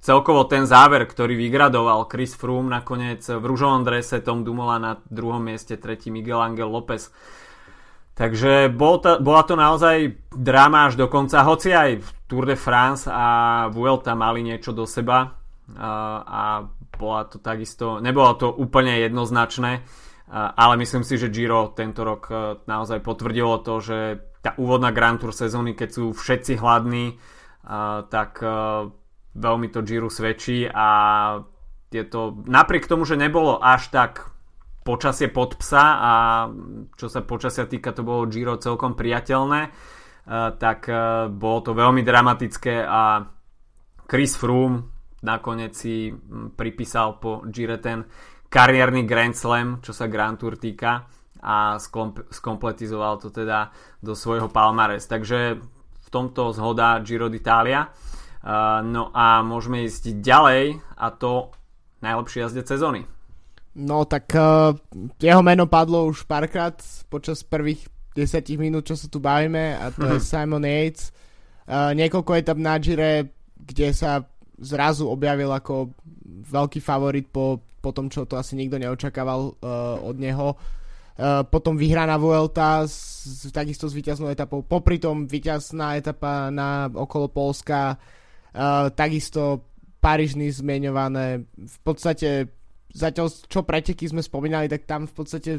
celkovo 0.01 0.45
ten 0.49 0.65
záver, 0.65 1.05
ktorý 1.05 1.37
vygradoval 1.37 2.09
Chris 2.09 2.33
Froome 2.37 2.73
nakoniec 2.73 3.25
v 3.25 3.45
rúžovom 3.45 3.85
drese 3.85 4.25
Tom 4.25 4.45
Dumola 4.45 4.77
na 4.81 4.93
druhom 5.09 5.41
mieste, 5.41 5.77
tretí 5.81 6.09
Miguel 6.09 6.41
Angel 6.41 6.69
López. 6.69 7.13
Takže 8.17 8.73
bol 8.73 8.99
ta, 8.99 9.21
bola 9.21 9.45
to 9.47 9.55
naozaj 9.55 10.17
dráma 10.33 10.91
až 10.91 10.99
do 10.99 11.07
konca, 11.13 11.45
hoci 11.45 11.71
aj 11.71 12.03
Tour 12.25 12.51
de 12.51 12.57
France 12.59 13.07
a 13.07 13.69
Vuelta 13.71 14.17
mali 14.19 14.43
niečo 14.43 14.75
do 14.75 14.89
seba 14.89 15.38
a, 15.77 16.65
bola 16.99 17.23
to 17.29 17.39
takisto, 17.39 18.01
nebolo 18.01 18.35
to 18.35 18.49
úplne 18.51 19.05
jednoznačné, 19.05 19.85
ale 20.33 20.75
myslím 20.81 21.05
si, 21.07 21.15
že 21.21 21.33
Giro 21.33 21.73
tento 21.73 22.05
rok 22.05 22.23
e, 22.29 22.35
naozaj 22.69 23.01
potvrdilo 23.01 23.65
to, 23.65 23.81
že 23.81 23.99
tá 24.45 24.53
úvodná 24.61 24.93
Grand 24.93 25.17
Tour 25.17 25.33
sezóny, 25.33 25.73
keď 25.73 25.89
sú 25.89 26.05
všetci 26.13 26.61
hladní, 26.61 27.17
tak 28.13 28.45
e, 28.45 28.49
veľmi 29.37 29.69
to 29.73 29.81
Giro 29.87 30.13
svedčí 30.13 30.69
a 30.69 30.89
je 31.89 32.05
to, 32.05 32.45
napriek 32.45 32.85
tomu, 32.85 33.09
že 33.09 33.17
nebolo 33.17 33.57
až 33.57 33.89
tak 33.89 34.29
počasie 34.85 35.33
pod 35.33 35.57
psa 35.57 35.85
a 35.97 36.13
čo 36.97 37.09
sa 37.09 37.25
počasia 37.25 37.65
týka, 37.65 37.97
to 37.97 38.05
bolo 38.05 38.29
Giro 38.29 38.61
celkom 38.61 38.97
priateľné 38.97 39.73
tak 40.61 40.93
bolo 41.33 41.59
to 41.65 41.73
veľmi 41.73 42.05
dramatické 42.05 42.85
a 42.85 43.25
Chris 44.05 44.37
Froome 44.37 44.98
nakoniec 45.23 45.75
si 45.75 46.13
pripísal 46.55 47.19
po 47.19 47.43
Gire 47.49 47.79
ten 47.83 48.07
kariérny 48.49 49.05
Grand 49.05 49.35
Slam, 49.37 49.85
čo 49.85 49.93
sa 49.93 50.09
Grand 50.09 50.39
Tour 50.39 50.57
týka 50.57 51.05
a 51.39 51.79
skompletizoval 52.31 53.23
to 53.23 53.31
teda 53.31 53.71
do 54.03 54.19
svojho 54.19 54.51
palmares. 54.51 55.07
Takže 55.07 55.59
v 56.09 56.09
tomto 56.11 56.51
zhoda 56.51 56.99
Giro 57.05 57.29
d'Italia. 57.29 57.87
Eh, 58.39 58.81
no 58.87 59.11
a 59.13 59.45
môžeme 59.45 59.85
ísť 59.85 60.25
ďalej 60.25 60.81
a 60.97 61.07
to 61.13 61.53
najlepšie 62.01 62.47
jazde 62.47 62.63
sezóny. 62.65 63.03
No 63.79 64.03
tak 64.09 64.35
uh, 64.35 64.75
jeho 65.23 65.43
meno 65.45 65.71
padlo 65.71 66.11
už 66.11 66.27
párkrát 66.27 66.75
počas 67.07 67.47
prvých 67.47 67.87
10 68.17 68.59
minút, 68.59 68.91
čo 68.91 68.99
sa 68.99 69.07
tu 69.07 69.23
bavíme 69.23 69.79
a 69.79 69.95
to 69.95 70.03
mm-hmm. 70.03 70.19
je. 70.19 70.27
Simon 70.35 70.67
Yates. 70.67 71.15
Uh, 71.69 71.95
niekoľko 71.95 72.31
etap 72.35 72.59
na 72.59 72.75
Gire, 72.83 73.31
kde 73.55 73.95
sa 73.95 74.25
zrazu 74.59 75.07
objavil 75.07 75.51
ako 75.55 75.95
veľký 76.47 76.83
favorit 76.83 77.27
po, 77.31 77.63
po 77.79 77.91
tom, 77.95 78.11
čo 78.11 78.27
to 78.27 78.35
asi 78.35 78.59
nikto 78.59 78.79
neočakával 78.79 79.55
uh, 79.55 79.99
od 80.03 80.17
neho. 80.19 80.59
Uh, 81.19 81.43
potom 81.47 81.75
vyhraná 81.75 82.15
Vuelta 82.15 82.87
s, 82.87 83.47
takisto 83.51 83.91
s 83.91 83.95
víťaznou 83.95 84.31
etapou. 84.31 84.63
Popri 84.63 85.03
tom 85.03 85.27
víťazná 85.27 85.99
etapa 85.99 86.51
na 86.51 86.87
okolo 86.87 87.27
Polska. 87.27 87.99
Uh, 88.55 88.91
takisto 88.95 89.67
Parížny 89.99 90.55
zmeňované. 90.55 91.43
V 91.59 91.79
podstate 91.83 92.47
zatiaľ 92.95 93.35
čo 93.51 93.67
preteky 93.67 94.07
sme 94.07 94.23
spomínali, 94.23 94.71
tak 94.71 94.87
tam 94.87 95.11
v 95.11 95.15
podstate 95.15 95.53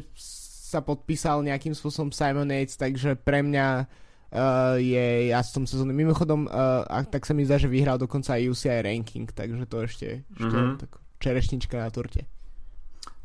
sa 0.69 0.79
podpísal 0.79 1.43
nejakým 1.43 1.75
spôsobom 1.75 2.15
Simon 2.15 2.47
Yates, 2.47 2.79
takže 2.79 3.19
pre 3.19 3.43
mňa 3.43 3.67
uh, 3.83 3.87
je 4.77 5.33
jazdcom 5.33 5.65
sezóny. 5.65 5.91
Mimochodom, 5.93 6.45
uh, 6.45 6.85
tak 7.09 7.25
sa 7.25 7.33
mi 7.33 7.49
zdá, 7.49 7.57
že 7.57 7.65
vyhral 7.65 7.97
dokonca 7.97 8.37
aj 8.37 8.45
UCI 8.45 8.85
ranking, 8.85 9.25
takže 9.33 9.65
to 9.65 9.77
ešte, 9.89 10.07
ešte 10.37 10.57
mm-hmm. 10.57 10.79
tak 10.85 10.91
čerešnička 11.17 11.75
na 11.81 11.89
turte. 11.89 12.29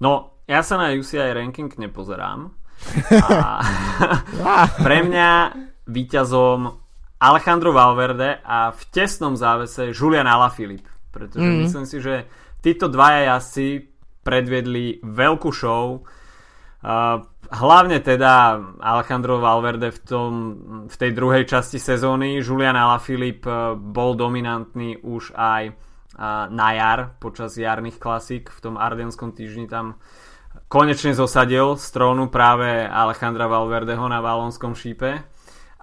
No, 0.01 0.41
ja 0.49 0.65
sa 0.65 0.81
na 0.81 0.93
UCI 0.97 1.37
ranking 1.37 1.71
nepozerám. 1.77 2.53
A 4.45 4.57
pre 4.87 5.05
mňa 5.07 5.29
víťazom 5.89 6.85
Alejandro 7.25 7.73
Valverde 7.73 8.43
a 8.45 8.69
v 8.75 8.83
tesnom 8.93 9.33
závese 9.39 9.97
Julian 9.97 10.29
Alaphilippe. 10.29 10.91
Pretože 11.09 11.47
mm-hmm. 11.47 11.65
myslím 11.65 11.85
si, 11.89 11.97
že 12.03 12.27
títo 12.61 12.91
dvaja 12.91 13.33
jazdci 13.33 13.87
predviedli 14.27 15.01
veľkú 15.01 15.49
show. 15.55 16.05
Uh, 16.85 17.25
hlavne 17.55 18.03
teda 18.03 18.59
Alejandro 18.83 19.39
Valverde 19.39 19.95
v, 19.95 20.01
tom, 20.03 20.33
v 20.91 20.97
tej 20.99 21.11
druhej 21.15 21.47
časti 21.47 21.79
sezóny. 21.79 22.43
Julian 22.43 22.75
Alaphilippe 22.75 23.47
eh, 23.47 23.61
bol 23.79 24.19
dominantný 24.19 25.01
už 25.07 25.33
aj 25.39 25.63
eh, 25.71 25.75
na 26.51 26.69
jar 26.75 27.15
počas 27.23 27.55
jarných 27.55 28.03
klasík 28.03 28.51
v 28.51 28.59
tom 28.59 28.75
Ardenskom 28.75 29.31
týždni 29.31 29.71
tam 29.71 30.03
konečne 30.67 31.15
zosadil 31.15 31.79
z 31.79 31.87
trónu 31.95 32.31
práve 32.31 32.87
Alejandra 32.87 33.47
Valverdeho 33.47 34.07
na 34.11 34.19
Valonskom 34.19 34.75
šípe 34.75 35.35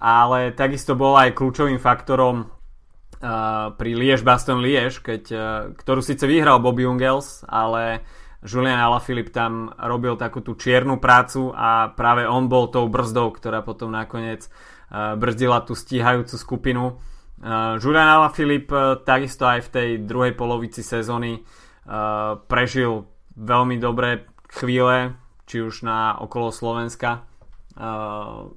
ale 0.01 0.49
takisto 0.57 0.97
bol 0.97 1.13
aj 1.13 1.37
kľúčovým 1.37 1.77
faktorom 1.77 2.49
uh, 2.49 3.69
pri 3.77 3.91
Liež 3.93 4.25
Baston 4.25 4.57
Liež, 4.57 4.97
keď, 5.05 5.23
ktorú 5.77 6.01
síce 6.01 6.25
vyhral 6.25 6.57
Bobby 6.57 6.89
Ungels, 6.89 7.45
ale 7.45 8.01
Julian 8.41 8.81
Alaphilippe 8.81 9.29
tam 9.29 9.69
robil 9.77 10.17
takú 10.17 10.41
tú 10.41 10.57
čiernu 10.57 10.97
prácu 10.97 11.53
a 11.53 11.93
práve 11.93 12.25
on 12.25 12.49
bol 12.49 12.73
tou 12.73 12.89
brzdou, 12.89 13.29
ktorá 13.29 13.61
potom 13.61 13.93
nakoniec 13.93 14.49
uh, 14.49 15.13
brzdila 15.13 15.61
tú 15.61 15.77
stíhajúcu 15.77 16.35
skupinu. 16.35 16.97
Uh, 17.41 17.77
Julian 17.77 18.09
Alaphilippe 18.09 18.73
uh, 18.73 18.97
takisto 19.01 19.45
aj 19.45 19.65
v 19.65 19.69
tej 19.69 19.89
druhej 20.05 20.33
polovici 20.33 20.81
sezóny 20.81 21.45
prežil 22.45 23.09
veľmi 23.33 23.81
dobré 23.81 24.29
chvíle, 24.53 25.17
či 25.49 25.65
už 25.65 25.81
na 25.81 26.13
okolo 26.21 26.53
Slovenska, 26.53 27.25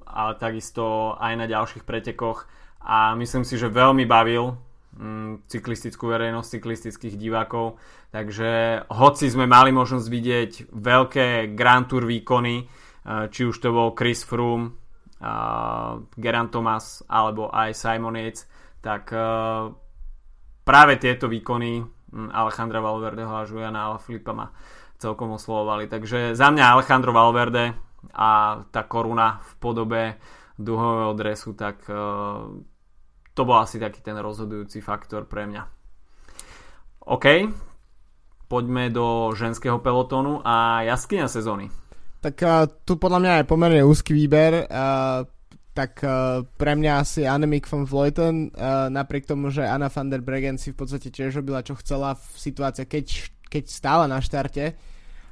ale 0.05 0.31
takisto 0.37 1.17
aj 1.17 1.33
na 1.33 1.49
ďalších 1.49 1.83
pretekoch 1.89 2.45
a 2.85 3.17
myslím 3.17 3.41
si, 3.41 3.57
že 3.57 3.73
veľmi 3.73 4.05
bavil 4.05 4.53
cyklistickú 5.51 6.07
verejnosť, 6.07 6.59
cyklistických 6.59 7.15
divákov. 7.19 7.75
Takže 8.15 8.83
hoci 8.95 9.27
sme 9.27 9.43
mali 9.43 9.75
možnosť 9.75 10.07
vidieť 10.07 10.51
veľké 10.71 11.51
Grand 11.51 11.83
Tour 11.83 12.07
výkony, 12.07 12.63
eh, 12.63 13.27
či 13.27 13.41
už 13.43 13.59
to 13.59 13.75
bol 13.75 13.91
Chris 13.91 14.23
Froome, 14.23 14.71
eh, 14.71 15.91
Geraint 16.15 16.51
Thomas 16.51 17.03
alebo 17.11 17.51
aj 17.51 17.75
Simon 17.75 18.15
Yates, 18.15 18.47
tak 18.79 19.11
eh, 19.11 19.21
práve 20.63 20.93
tieto 20.95 21.27
výkony 21.27 21.83
hm, 21.83 22.31
Alejandra 22.31 22.79
Valverdeho 22.79 23.33
a 23.35 23.47
Juliana 23.47 23.91
Alaphilippa 23.91 24.31
ma 24.31 24.47
celkom 24.95 25.35
oslovovali. 25.35 25.91
Takže 25.91 26.39
za 26.39 26.47
mňa 26.55 26.71
Alejandro 26.71 27.11
Valverde 27.11 27.75
a 28.15 28.63
tá 28.71 28.87
koruna 28.87 29.43
v 29.43 29.51
podobe 29.59 30.03
duhového 30.55 31.11
dresu, 31.19 31.51
tak 31.51 31.83
to 33.35 33.43
bol 33.43 33.59
asi 33.59 33.77
taký 33.77 33.99
ten 33.99 34.15
rozhodujúci 34.15 34.79
faktor 34.79 35.27
pre 35.27 35.43
mňa. 35.43 35.63
OK, 37.05 37.51
poďme 38.47 38.89
do 38.89 39.35
ženského 39.35 39.77
pelotónu 39.83 40.39
a 40.41 40.87
jaskyňa 40.87 41.27
sezóny. 41.27 41.67
Tak 42.23 42.35
uh, 42.41 42.65
tu 42.87 42.97
podľa 42.97 43.19
mňa 43.21 43.33
je 43.43 43.51
pomerne 43.51 43.81
úzky 43.85 44.15
výber. 44.15 44.65
Uh, 44.65 45.27
tak 45.75 45.99
uh, 46.01 46.47
pre 46.55 46.79
mňa 46.79 47.03
asi 47.03 47.27
Annemiek 47.27 47.67
van 47.67 47.83
Vleuten, 47.83 48.49
uh, 48.55 48.87
napriek 48.87 49.27
tomu, 49.27 49.51
že 49.51 49.67
Anna 49.67 49.91
van 49.91 50.07
der 50.07 50.23
Bregen 50.23 50.55
si 50.55 50.71
v 50.71 50.79
podstate 50.79 51.11
tiež 51.11 51.43
robila, 51.43 51.59
čo 51.59 51.75
chcela 51.75 52.15
v 52.15 52.25
situácii, 52.39 52.87
keď, 52.87 53.05
keď 53.51 53.63
stála 53.67 54.07
na 54.07 54.23
štarte. 54.23 54.71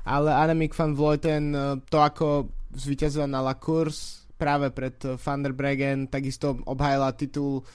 Ale 0.03 0.29
Annemiek 0.35 0.75
van 0.75 0.91
Vleuten, 0.91 1.55
uh, 1.55 1.79
to 1.87 2.03
ako 2.03 2.51
zvíťazila 2.75 3.25
na 3.31 3.39
La 3.39 3.55
Course 3.55 4.27
práve 4.35 4.67
pred 4.75 4.99
Van 5.23 5.39
der 5.39 5.55
Bregen, 5.55 6.11
takisto 6.11 6.59
obhajila 6.67 7.15
titul 7.15 7.63
uh, 7.63 7.65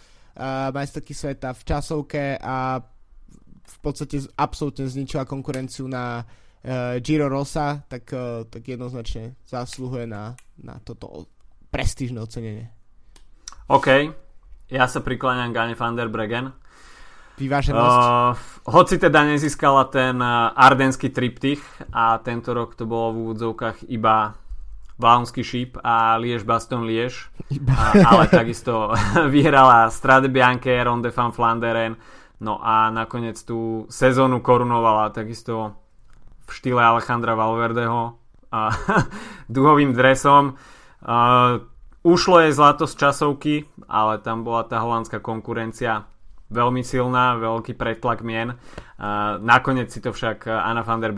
majsterky 0.70 1.14
sveta 1.14 1.50
v 1.50 1.62
časovke 1.66 2.38
a 2.38 2.78
v 3.68 3.78
podstate 3.84 4.24
absolútne 4.38 4.88
zničila 4.88 5.28
konkurenciu 5.28 5.84
na 5.90 6.24
uh, 6.24 6.96
Giro 7.04 7.28
Rosa, 7.28 7.84
tak, 7.84 8.08
uh, 8.16 8.48
tak 8.48 8.64
jednoznačne 8.64 9.36
zasluhuje 9.44 10.08
na, 10.08 10.32
na 10.62 10.80
toto 10.80 11.28
prestížne 11.68 12.24
ocenenie. 12.24 12.72
OK, 13.68 14.08
ja 14.72 14.88
sa 14.88 15.04
prikláňam 15.04 15.52
Gane 15.52 15.76
van 15.76 15.92
der 15.92 16.08
Bregen. 16.08 16.56
Vyváženosť. 17.36 18.02
Uh, 18.02 18.32
hoci 18.72 18.96
teda 18.96 19.28
nezískala 19.28 19.86
ten 19.92 20.18
ardenský 20.56 21.12
triptych 21.12 21.60
a 21.92 22.18
tento 22.24 22.56
rok 22.56 22.74
to 22.74 22.88
bolo 22.88 23.12
v 23.12 23.18
úvodzovkách 23.28 23.92
iba 23.92 24.34
Valonský 24.98 25.46
šíp 25.46 25.78
a 25.86 26.18
Liež 26.18 26.42
Baston 26.42 26.82
Liež. 26.82 27.30
A, 27.70 27.94
ale 28.02 28.26
takisto 28.26 28.90
vyhrala 29.34 29.90
Strade 29.94 30.26
Bianche, 30.28 30.74
Ronde 30.84 31.14
van 31.14 31.30
Flanderen. 31.30 31.96
No 32.42 32.58
a 32.58 32.90
nakoniec 32.90 33.38
tú 33.42 33.86
sezónu 33.90 34.42
korunovala 34.42 35.10
takisto 35.10 35.74
v 36.46 36.50
štýle 36.50 36.82
Alejandra 36.82 37.34
Valverdeho 37.34 38.18
a 38.50 38.74
duhovým 39.50 39.94
dresom. 39.94 40.58
Uh, 40.98 41.62
ušlo 42.02 42.42
jej 42.42 42.52
zlato 42.54 42.86
z 42.90 42.94
časovky, 42.98 43.54
ale 43.86 44.18
tam 44.18 44.42
bola 44.42 44.66
tá 44.66 44.82
holandská 44.82 45.22
konkurencia 45.22 46.10
veľmi 46.50 46.82
silná, 46.82 47.38
veľký 47.38 47.78
pretlak 47.78 48.26
mien. 48.26 48.58
Uh, 48.98 49.38
nakoniec 49.42 49.94
si 49.94 50.02
to 50.02 50.10
však 50.10 50.50
Anna 50.50 50.82
van 50.82 50.98
der 50.98 51.14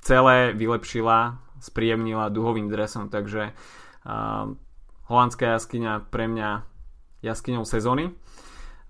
celé 0.00 0.56
vylepšila 0.56 1.49
spríjemnila 1.60 2.32
duhovým 2.32 2.72
dresom, 2.72 3.12
takže 3.12 3.52
uh, 3.52 4.50
holandská 5.06 5.60
jaskyňa 5.60 6.08
pre 6.08 6.26
mňa 6.26 6.64
jaskyňou 7.20 7.68
sezóny. 7.68 8.16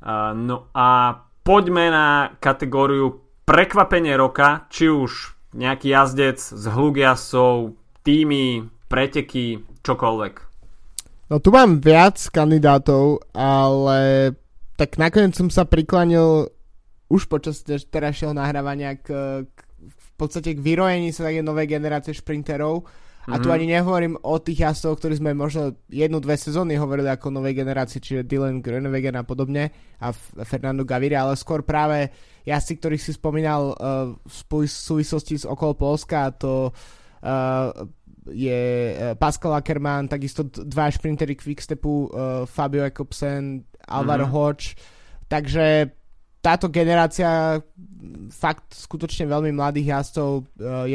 Uh, 0.00 0.32
no 0.32 0.70
a 0.72 1.20
poďme 1.42 1.90
na 1.90 2.08
kategóriu 2.38 3.20
prekvapenie 3.44 4.14
roka, 4.14 4.70
či 4.70 4.86
už 4.86 5.34
nejaký 5.52 5.90
jazdec 5.90 6.38
z 6.38 6.64
hlugiasov, 6.70 7.74
týmy, 8.06 8.70
preteky, 8.86 9.66
čokoľvek. 9.82 10.34
No 11.30 11.38
tu 11.38 11.50
mám 11.54 11.78
viac 11.78 12.18
kandidátov, 12.30 13.22
ale 13.34 14.32
tak 14.74 14.98
nakoniec 14.98 15.34
som 15.34 15.50
sa 15.50 15.66
priklanil 15.66 16.50
už 17.10 17.26
počas 17.26 17.62
terajšieho 17.66 18.30
nahrávania 18.30 18.94
k, 18.98 19.42
k 19.46 19.58
podstate 20.20 20.52
k 20.52 20.60
vyrojení 20.60 21.16
sa 21.16 21.32
také 21.32 21.40
novej 21.40 21.72
generácie 21.72 22.12
šprinterov. 22.12 22.84
A 23.28 23.36
mm-hmm. 23.36 23.42
tu 23.44 23.48
mhm. 23.52 23.54
ani 23.54 23.66
nehovorím 23.68 24.14
o 24.24 24.40
tých 24.40 24.64
jazdcoch, 24.64 24.96
ktorí 24.96 25.20
sme 25.20 25.36
možno 25.36 25.76
jednu, 25.92 26.24
dve 26.24 26.40
sezóny 26.40 26.80
hovorili 26.80 27.12
ako 27.12 27.28
novej 27.28 27.52
generácii, 27.52 28.00
čiže 28.00 28.24
Dylan 28.24 28.64
Groenewegen 28.64 29.12
a 29.20 29.28
podobne 29.28 29.68
a 30.00 30.08
Fernando 30.48 30.88
Gaviria, 30.88 31.28
ale 31.28 31.36
skôr 31.36 31.60
práve 31.60 32.08
jazdci, 32.48 32.80
ktorých 32.80 33.04
si 33.04 33.12
spomínal 33.12 33.76
uh, 33.76 34.16
v 34.16 34.64
súvislosti 34.64 35.36
s 35.36 35.44
okolo 35.44 35.76
Polska, 35.76 36.32
to 36.32 36.72
uh, 36.72 37.68
je 38.32 38.60
uh, 38.96 39.12
Pascal 39.20 39.52
Ackermann, 39.52 40.08
takisto 40.08 40.48
dva 40.48 40.88
šprintery 40.88 41.36
Quickstepu, 41.36 42.08
uh, 42.08 42.08
Fabio 42.48 42.88
Jakobsen, 42.88 43.68
Alvaro 43.84 44.24
mm-hmm. 44.24 44.36
Hodge, 44.36 44.80
takže 45.28 45.92
táto 46.40 46.72
generácia 46.72 47.60
fakt 48.32 48.72
skutočne 48.72 49.28
veľmi 49.28 49.52
mladých 49.52 49.92
jazdcov 49.92 50.30
e, 50.40 50.42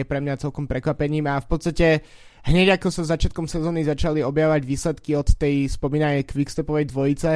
je 0.02 0.04
pre 0.04 0.18
mňa 0.18 0.42
celkom 0.42 0.66
prekvapením 0.66 1.30
a 1.30 1.38
v 1.38 1.48
podstate 1.48 2.02
hneď 2.50 2.82
ako 2.82 2.90
sa 2.90 3.06
začiatkom 3.06 3.46
sezóny 3.46 3.86
začali 3.86 4.26
objavať 4.26 4.62
výsledky 4.66 5.14
od 5.14 5.30
tej 5.38 5.70
spomínanej 5.70 6.26
quickstepovej 6.26 6.90
dvojice, 6.90 7.32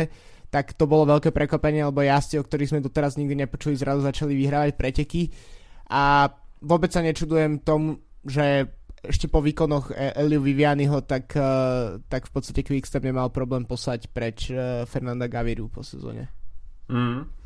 tak 0.49 0.73
to 0.73 0.89
bolo 0.89 1.05
veľké 1.05 1.29
prekvapenie, 1.29 1.85
lebo 1.85 2.01
jazdci, 2.01 2.41
o 2.41 2.45
ktorých 2.45 2.73
sme 2.73 2.85
doteraz 2.85 3.13
nikdy 3.21 3.45
nepočuli, 3.45 3.77
zrazu 3.77 4.01
začali 4.01 4.33
vyhrávať 4.33 4.73
preteky 4.73 5.29
a 5.93 6.33
vôbec 6.65 6.89
sa 6.89 7.05
nečudujem 7.05 7.61
tomu, 7.61 8.01
že 8.25 8.73
ešte 8.99 9.29
po 9.29 9.39
výkonoch 9.39 9.93
e- 9.93 10.17
Eliu 10.17 10.41
Vivianiho, 10.41 11.05
tak, 11.05 11.29
e, 11.37 11.53
tak 12.09 12.25
v 12.25 12.31
podstate 12.33 12.65
Quickstep 12.65 13.05
nemal 13.05 13.29
problém 13.29 13.69
poslať 13.69 14.09
preč 14.09 14.49
Fernanda 14.89 15.29
Gaviru 15.29 15.69
po 15.69 15.85
sezóne. 15.85 16.33
Mm. 16.89 17.38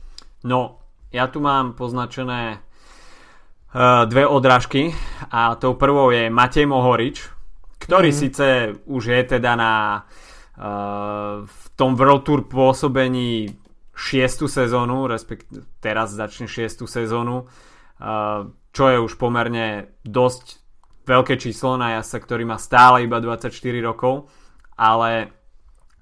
No, 0.44 0.84
ja 1.08 1.32
tu 1.32 1.40
mám 1.40 1.72
poznačené 1.72 2.60
uh, 2.60 4.04
dve 4.04 4.28
odrážky 4.28 4.92
a 5.32 5.56
tou 5.56 5.80
prvou 5.80 6.12
je 6.12 6.28
Matej 6.28 6.68
Mohorič, 6.68 7.32
ktorý 7.80 8.12
mm. 8.12 8.18
síce 8.20 8.76
už 8.84 9.04
je 9.08 9.22
teda 9.24 9.56
na 9.56 10.04
uh, 10.04 11.48
v 11.48 11.64
tom 11.80 11.96
World 11.96 12.28
Tour 12.28 12.44
pôsobení 12.52 13.56
šiestu 13.96 14.52
sezónu, 14.52 15.08
respektíve 15.08 15.64
teraz 15.80 16.12
začne 16.12 16.52
šiestu 16.52 16.92
sezónu, 16.92 17.48
uh, 17.48 18.44
čo 18.76 18.84
je 18.92 19.00
už 19.00 19.16
pomerne 19.16 19.96
dosť 20.04 20.60
veľké 21.08 21.40
číslo 21.40 21.80
na 21.80 22.04
jasa, 22.04 22.20
ktorý 22.20 22.44
má 22.44 22.60
stále 22.60 23.08
iba 23.08 23.24
24 23.24 23.48
rokov, 23.80 24.28
ale 24.76 25.32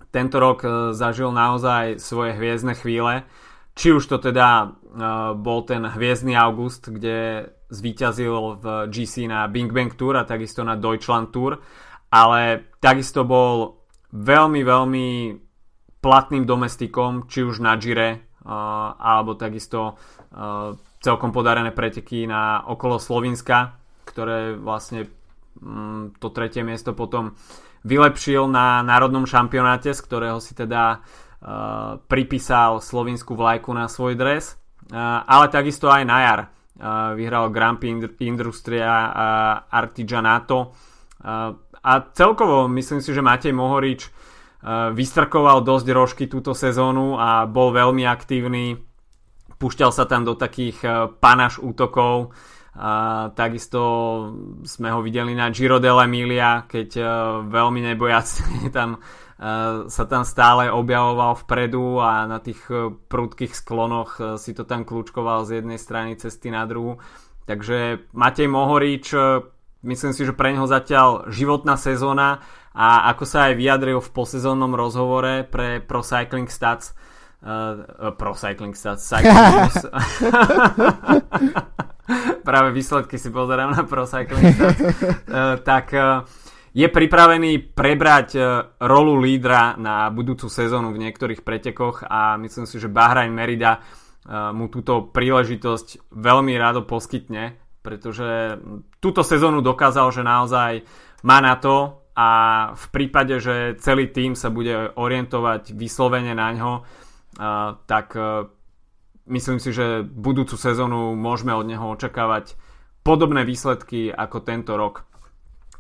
tento 0.10 0.42
rok 0.42 0.66
zažil 0.98 1.30
naozaj 1.30 2.02
svoje 2.02 2.34
hviezdne 2.42 2.74
chvíle 2.74 3.22
či 3.76 3.96
už 3.96 4.04
to 4.08 4.18
teda 4.20 4.68
uh, 4.68 5.34
bol 5.36 5.64
ten 5.64 5.88
hviezdny 5.88 6.36
august, 6.36 6.92
kde 6.92 7.50
zvíťazil 7.72 8.60
v 8.60 8.66
GC 8.92 9.32
na 9.32 9.48
Bing 9.48 9.72
Bang 9.72 9.96
Tour 9.96 10.20
a 10.20 10.28
takisto 10.28 10.62
na 10.68 10.76
Deutschland 10.76 11.32
Tour, 11.32 11.60
ale 12.12 12.72
takisto 12.84 13.24
bol 13.24 13.80
veľmi, 14.12 14.62
veľmi 14.62 15.08
platným 16.04 16.44
domestikom, 16.44 17.32
či 17.32 17.48
už 17.48 17.64
na 17.64 17.80
Gire, 17.80 18.10
uh, 18.44 18.92
alebo 19.00 19.40
takisto 19.40 19.96
uh, 19.96 20.76
celkom 21.00 21.32
podarené 21.32 21.72
preteky 21.72 22.28
na 22.28 22.68
okolo 22.68 23.00
Slovenska, 23.00 23.80
ktoré 24.04 24.60
vlastne 24.60 25.08
um, 25.64 26.12
to 26.20 26.30
tretie 26.30 26.62
miesto 26.62 26.92
potom 26.92 27.34
vylepšil 27.82 28.46
na 28.46 28.86
národnom 28.86 29.26
šampionáte, 29.26 29.96
z 29.96 30.02
ktorého 30.06 30.38
si 30.38 30.54
teda 30.54 31.02
pripísal 32.06 32.78
slovinskú 32.78 33.34
vlajku 33.34 33.74
na 33.74 33.90
svoj 33.90 34.14
dres, 34.14 34.54
uh, 34.94 35.26
ale 35.26 35.50
takisto 35.50 35.90
aj 35.90 36.04
na 36.06 36.18
jar 36.22 36.42
uh, 36.46 37.18
vyhral 37.18 37.50
Grand 37.50 37.82
Prix 37.82 38.14
Industria 38.22 39.10
Artigianato 39.66 40.74
a 41.82 41.92
celkovo 42.18 42.66
myslím 42.66 42.98
si, 42.98 43.14
že 43.14 43.22
Matej 43.22 43.54
Mohorič 43.54 44.10
vystrkoval 44.98 45.62
dosť 45.62 45.88
rožky 45.94 46.26
túto 46.26 46.58
sezónu 46.58 47.14
a 47.14 47.46
bol 47.46 47.70
veľmi 47.70 48.10
aktívny. 48.10 48.74
Púšťal 49.62 49.94
sa 49.94 50.10
tam 50.10 50.26
do 50.26 50.34
takých 50.34 50.82
panaš 51.22 51.62
útokov. 51.62 52.34
A 52.74 53.30
takisto 53.38 53.82
sme 54.66 54.90
ho 54.90 55.06
videli 55.06 55.38
na 55.38 55.54
Giro 55.54 55.78
dell'Emilia, 55.78 56.66
keď 56.66 56.90
veľmi 57.46 57.86
nebojacne 57.86 58.70
tam 58.78 58.98
Eh, 58.98 59.31
sa 59.90 60.06
tam 60.06 60.22
stále 60.22 60.70
objavoval 60.70 61.34
vpredu 61.34 61.98
a 61.98 62.30
na 62.30 62.38
tých 62.38 62.62
eh, 62.70 62.94
prudkých 62.94 63.58
sklonoch 63.58 64.22
eh, 64.22 64.26
si 64.38 64.54
to 64.54 64.70
tam 64.70 64.86
kľúčkoval 64.86 65.50
z 65.50 65.62
jednej 65.62 65.82
strany 65.82 66.14
cesty 66.14 66.54
na 66.54 66.70
druhú. 66.70 67.02
Takže 67.50 68.06
Matej 68.14 68.48
Mohorič, 68.48 69.18
myslím 69.82 70.14
si, 70.14 70.30
že 70.30 70.38
pre 70.38 70.54
neho 70.54 70.70
zatiaľ 70.70 71.26
životná 71.34 71.74
sezóna 71.74 72.46
a 72.72 73.10
ako 73.12 73.26
sa 73.26 73.50
aj 73.50 73.58
vyjadril 73.58 73.98
v 73.98 74.14
posezónnom 74.14 74.78
rozhovore 74.78 75.42
pre 75.50 75.82
Pro 75.82 76.06
Cycling 76.06 76.48
Stats 76.48 76.96
uh, 77.44 78.14
Pro 78.16 78.38
Cycling 78.38 78.78
Stats 78.78 79.04
Cycling 79.04 79.68
práve 82.48 82.70
výsledky 82.72 83.20
si 83.20 83.28
pozerám 83.28 83.76
na 83.76 83.84
Pro 83.84 84.08
Cycling 84.08 84.56
Stats 84.56 84.80
uh, 84.80 85.60
tak 85.60 85.92
uh, 85.92 86.24
je 86.72 86.88
pripravený 86.88 87.76
prebrať 87.76 88.28
e, 88.36 88.42
rolu 88.80 89.20
lídra 89.20 89.76
na 89.76 90.08
budúcu 90.08 90.48
sezónu 90.48 90.96
v 90.96 91.04
niektorých 91.04 91.44
pretekoch 91.44 92.08
a 92.08 92.40
myslím 92.40 92.64
si, 92.64 92.80
že 92.80 92.88
Bahrain 92.88 93.36
Merida 93.36 93.76
e, 93.76 93.80
mu 94.56 94.72
túto 94.72 95.12
príležitosť 95.12 96.16
veľmi 96.16 96.56
rado 96.56 96.88
poskytne, 96.88 97.60
pretože 97.84 98.56
túto 99.04 99.20
sezónu 99.20 99.60
dokázal, 99.60 100.16
že 100.16 100.24
naozaj 100.24 100.72
má 101.28 101.44
na 101.44 101.60
to 101.60 102.08
a 102.16 102.30
v 102.76 102.86
prípade, 102.96 103.44
že 103.44 103.76
celý 103.84 104.08
tým 104.08 104.40
sa 104.40 104.48
bude 104.48 104.96
orientovať 104.96 105.76
vyslovene 105.76 106.32
na 106.32 106.56
ňo, 106.56 106.72
e, 106.80 106.82
tak 107.84 108.16
myslím 109.28 109.60
si, 109.60 109.76
že 109.76 110.08
budúcu 110.08 110.56
sezónu 110.56 111.20
môžeme 111.20 111.52
od 111.52 111.68
neho 111.68 111.84
očakávať 111.92 112.56
podobné 113.04 113.44
výsledky 113.44 114.08
ako 114.08 114.40
tento 114.40 114.80
rok. 114.80 115.11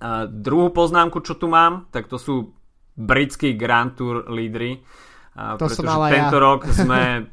A 0.01 0.25
druhú 0.25 0.73
poznámku, 0.73 1.21
čo 1.21 1.37
tu 1.37 1.45
mám, 1.45 1.85
tak 1.93 2.09
to 2.09 2.17
sú 2.17 2.57
britskí 2.97 3.53
Grand 3.53 3.93
Tour 3.93 4.25
lídry. 4.33 4.81
A 5.37 5.55
to 5.55 5.69
pretože 5.69 5.87
som 5.87 6.09
tento 6.09 6.37
ja. 6.37 6.43
rok 6.43 6.59
sme 6.67 7.29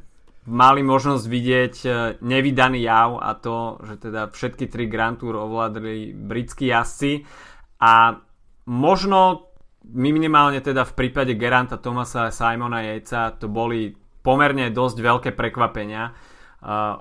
mali 0.49 0.81
možnosť 0.81 1.25
vidieť 1.29 1.75
e, 1.85 1.89
nevydaný 2.25 2.89
jav 2.89 3.21
a 3.21 3.37
to, 3.37 3.83
že 3.85 4.09
teda 4.09 4.33
všetky 4.33 4.71
tri 4.73 4.89
Grand 4.89 5.21
Tour 5.21 5.37
ovládli 5.37 6.17
britskí 6.17 6.73
jazdci 6.73 7.27
a 7.85 8.17
možno 8.65 9.53
minimálne 9.93 10.61
teda 10.65 10.89
v 10.89 10.97
prípade 10.97 11.37
Geranta 11.37 11.77
Tomasa 11.77 12.29
a 12.29 12.35
Simona 12.35 12.81
Jejca 12.85 13.37
to 13.37 13.49
boli 13.49 13.93
pomerne 14.25 14.69
dosť 14.73 14.97
veľké 15.01 15.31
prekvapenia. 15.33 16.13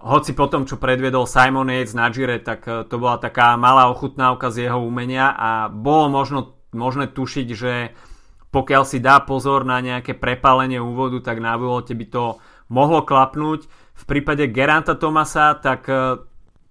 Hoci 0.06 0.38
po 0.38 0.46
tom, 0.46 0.70
čo 0.70 0.78
predviedol 0.78 1.26
Simon 1.26 1.74
Yates 1.74 1.98
na 1.98 2.13
Gire, 2.13 2.38
tak 2.46 2.62
uh, 2.70 2.86
to 2.86 3.02
bola 3.02 3.17
taká 3.17 3.58
malá 3.58 3.89
ochutnávka 3.89 4.54
z 4.54 4.70
jeho 4.70 4.78
umenia 4.78 5.34
a 5.34 5.65
bolo 5.65 6.13
možno, 6.13 6.62
možné 6.78 7.10
tušiť, 7.10 7.48
že 7.58 7.74
pokiaľ 8.54 8.84
si 8.86 9.02
dá 9.02 9.17
pozor 9.26 9.65
na 9.65 9.82
nejaké 9.82 10.13
prepálenie 10.13 10.78
úvodu, 10.78 11.26
tak 11.26 11.41
na 11.41 11.58
by 11.58 12.06
to 12.06 12.38
mohlo 12.70 13.02
klapnúť. 13.02 13.65
V 13.98 14.04
prípade 14.06 14.46
Geranta 14.54 14.93
Tomasa, 14.93 15.58
tak 15.58 15.89
uh, 15.89 16.22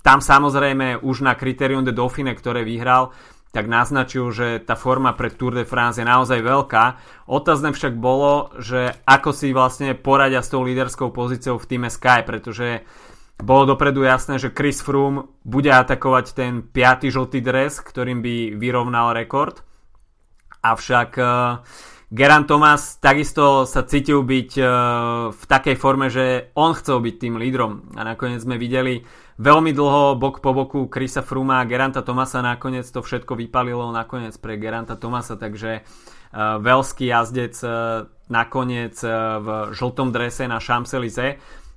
tam 0.07 0.23
samozrejme 0.23 1.03
už 1.03 1.27
na 1.27 1.35
Criterium 1.35 1.83
de 1.83 1.91
Dauphine, 1.91 2.39
ktoré 2.39 2.63
vyhral, 2.63 3.11
tak 3.57 3.73
naznačil, 3.73 4.29
že 4.37 4.61
tá 4.61 4.77
forma 4.77 5.17
pre 5.17 5.33
Tour 5.33 5.57
de 5.57 5.65
France 5.65 5.97
je 5.97 6.05
naozaj 6.05 6.45
veľká. 6.45 6.85
Otázne 7.25 7.73
však 7.73 7.97
bolo, 7.97 8.53
že 8.61 8.93
ako 9.09 9.33
si 9.33 9.57
vlastne 9.57 9.97
poradia 9.97 10.45
s 10.45 10.53
tou 10.53 10.61
líderskou 10.61 11.09
pozíciou 11.09 11.57
v 11.57 11.65
týme 11.65 11.89
Sky, 11.89 12.21
pretože 12.29 12.85
bolo 13.41 13.73
dopredu 13.73 14.05
jasné, 14.05 14.37
že 14.37 14.53
Chris 14.53 14.85
Froome 14.85 15.33
bude 15.41 15.73
atakovať 15.73 16.37
ten 16.37 16.61
5. 16.69 17.09
žltý 17.09 17.41
dres, 17.41 17.81
ktorým 17.81 18.21
by 18.21 18.61
vyrovnal 18.61 19.17
rekord. 19.17 19.65
Avšak 20.61 21.11
uh, 21.17 21.65
Geran 22.13 22.45
Thomas 22.45 23.01
takisto 23.01 23.65
sa 23.65 23.89
cítil 23.89 24.21
byť 24.21 24.51
uh, 24.61 24.69
v 25.33 25.45
takej 25.49 25.77
forme, 25.81 26.13
že 26.13 26.53
on 26.61 26.77
chcel 26.77 27.01
byť 27.01 27.15
tým 27.17 27.41
lídrom. 27.41 27.97
A 27.97 28.05
nakoniec 28.05 28.45
sme 28.45 28.61
videli 28.61 29.01
veľmi 29.37 29.73
dlho 29.77 30.17
bok 30.17 30.41
po 30.41 30.51
boku 30.57 30.89
Krisa 30.89 31.21
Fruma 31.21 31.61
a 31.61 31.69
Geranta 31.69 32.01
Tomasa 32.01 32.41
nakoniec 32.41 32.89
to 32.89 33.05
všetko 33.05 33.37
vypalilo 33.37 33.93
nakoniec 33.93 34.33
pre 34.41 34.57
Geranta 34.57 34.97
Tomasa, 34.97 35.37
takže 35.37 35.85
uh, 35.85 36.57
veľský 36.61 37.13
jazdec 37.13 37.55
uh, 37.65 38.09
nakoniec 38.33 38.97
uh, 39.05 39.41
v 39.41 39.49
žltom 39.77 40.09
drese 40.11 40.49
na 40.49 40.57
Champs-Élysées. 40.57 41.37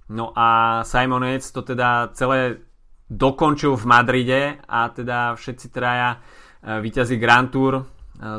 No 0.10 0.34
a 0.34 0.82
Simon 0.88 1.28
Yates 1.28 1.54
to 1.54 1.62
teda 1.62 2.16
celé 2.18 2.64
dokončil 3.12 3.78
v 3.78 3.86
Madride 3.86 4.42
a 4.66 4.90
teda 4.90 5.36
všetci 5.36 5.68
traja 5.70 6.18
uh, 6.18 6.80
vyťazí 6.80 7.20
Grand 7.20 7.52
Tour 7.52 7.74
uh, 7.76 7.84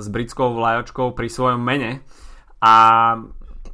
s 0.01 0.07
britskou 0.09 0.57
vlajočkou 0.57 1.13
pri 1.13 1.29
svojom 1.29 1.61
mene 1.61 2.03
a 2.61 2.75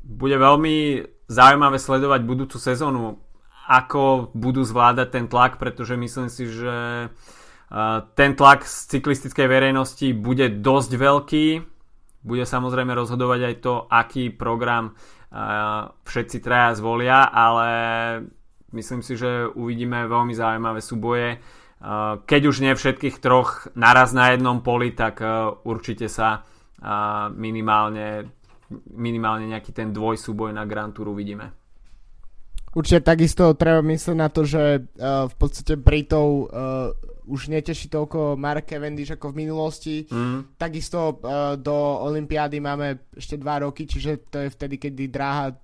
bude 0.07 0.39
veľmi 0.39 1.03
zaujímavé 1.27 1.79
sledovať 1.83 2.21
budúcu 2.23 2.57
sezónu 2.63 3.26
ako 3.67 4.31
budú 4.31 4.63
zvládať 4.63 5.09
ten 5.11 5.27
tlak, 5.27 5.59
pretože 5.59 5.99
myslím 5.99 6.31
si, 6.31 6.47
že 6.47 7.11
ten 8.15 8.31
tlak 8.39 8.63
z 8.63 8.95
cyklistickej 8.95 9.47
verejnosti 9.51 10.15
bude 10.15 10.63
dosť 10.63 10.91
veľký. 10.95 11.47
Bude 12.23 12.47
samozrejme 12.47 12.95
rozhodovať 12.95 13.41
aj 13.43 13.55
to, 13.63 13.75
aký 13.91 14.31
program 14.31 14.95
všetci 16.07 16.39
traja 16.39 16.79
zvolia, 16.79 17.27
ale 17.27 17.69
myslím 18.71 19.03
si, 19.03 19.19
že 19.19 19.51
uvidíme 19.51 20.07
veľmi 20.07 20.31
zaujímavé 20.31 20.79
súboje. 20.79 21.43
Keď 22.23 22.43
už 22.47 22.57
nie 22.63 22.73
všetkých 22.73 23.19
troch 23.19 23.67
naraz 23.75 24.15
na 24.15 24.31
jednom 24.31 24.63
poli, 24.63 24.95
tak 24.95 25.21
určite 25.67 26.07
sa 26.07 26.47
minimálne, 27.35 28.31
minimálne 28.95 29.51
nejaký 29.51 29.75
ten 29.75 29.91
dvojsúboj 29.91 30.55
na 30.55 30.63
Grand 30.65 30.95
Tour 30.95 31.11
uvidíme. 31.11 31.66
Určite 32.77 33.01
takisto 33.01 33.57
treba 33.57 33.81
myslieť 33.81 34.17
na 34.21 34.29
to, 34.29 34.45
že 34.45 34.85
uh, 35.01 35.25
v 35.33 35.35
podstate 35.41 35.81
Britov 35.81 36.53
uh, 36.53 36.93
už 37.25 37.49
neteší 37.49 37.89
toľko 37.89 38.37
Mark 38.37 38.69
Cavendish 38.69 39.17
ako 39.17 39.33
v 39.33 39.49
minulosti. 39.49 40.05
Mm. 40.13 40.61
Takisto 40.61 41.17
uh, 41.17 41.57
do 41.57 41.73
Olympiády 42.05 42.61
máme 42.61 43.09
ešte 43.17 43.41
dva 43.41 43.65
roky, 43.65 43.89
čiže 43.89 44.29
to 44.29 44.45
je 44.45 44.53
vtedy, 44.53 44.77
kedy 44.77 45.09
dráha 45.09 45.57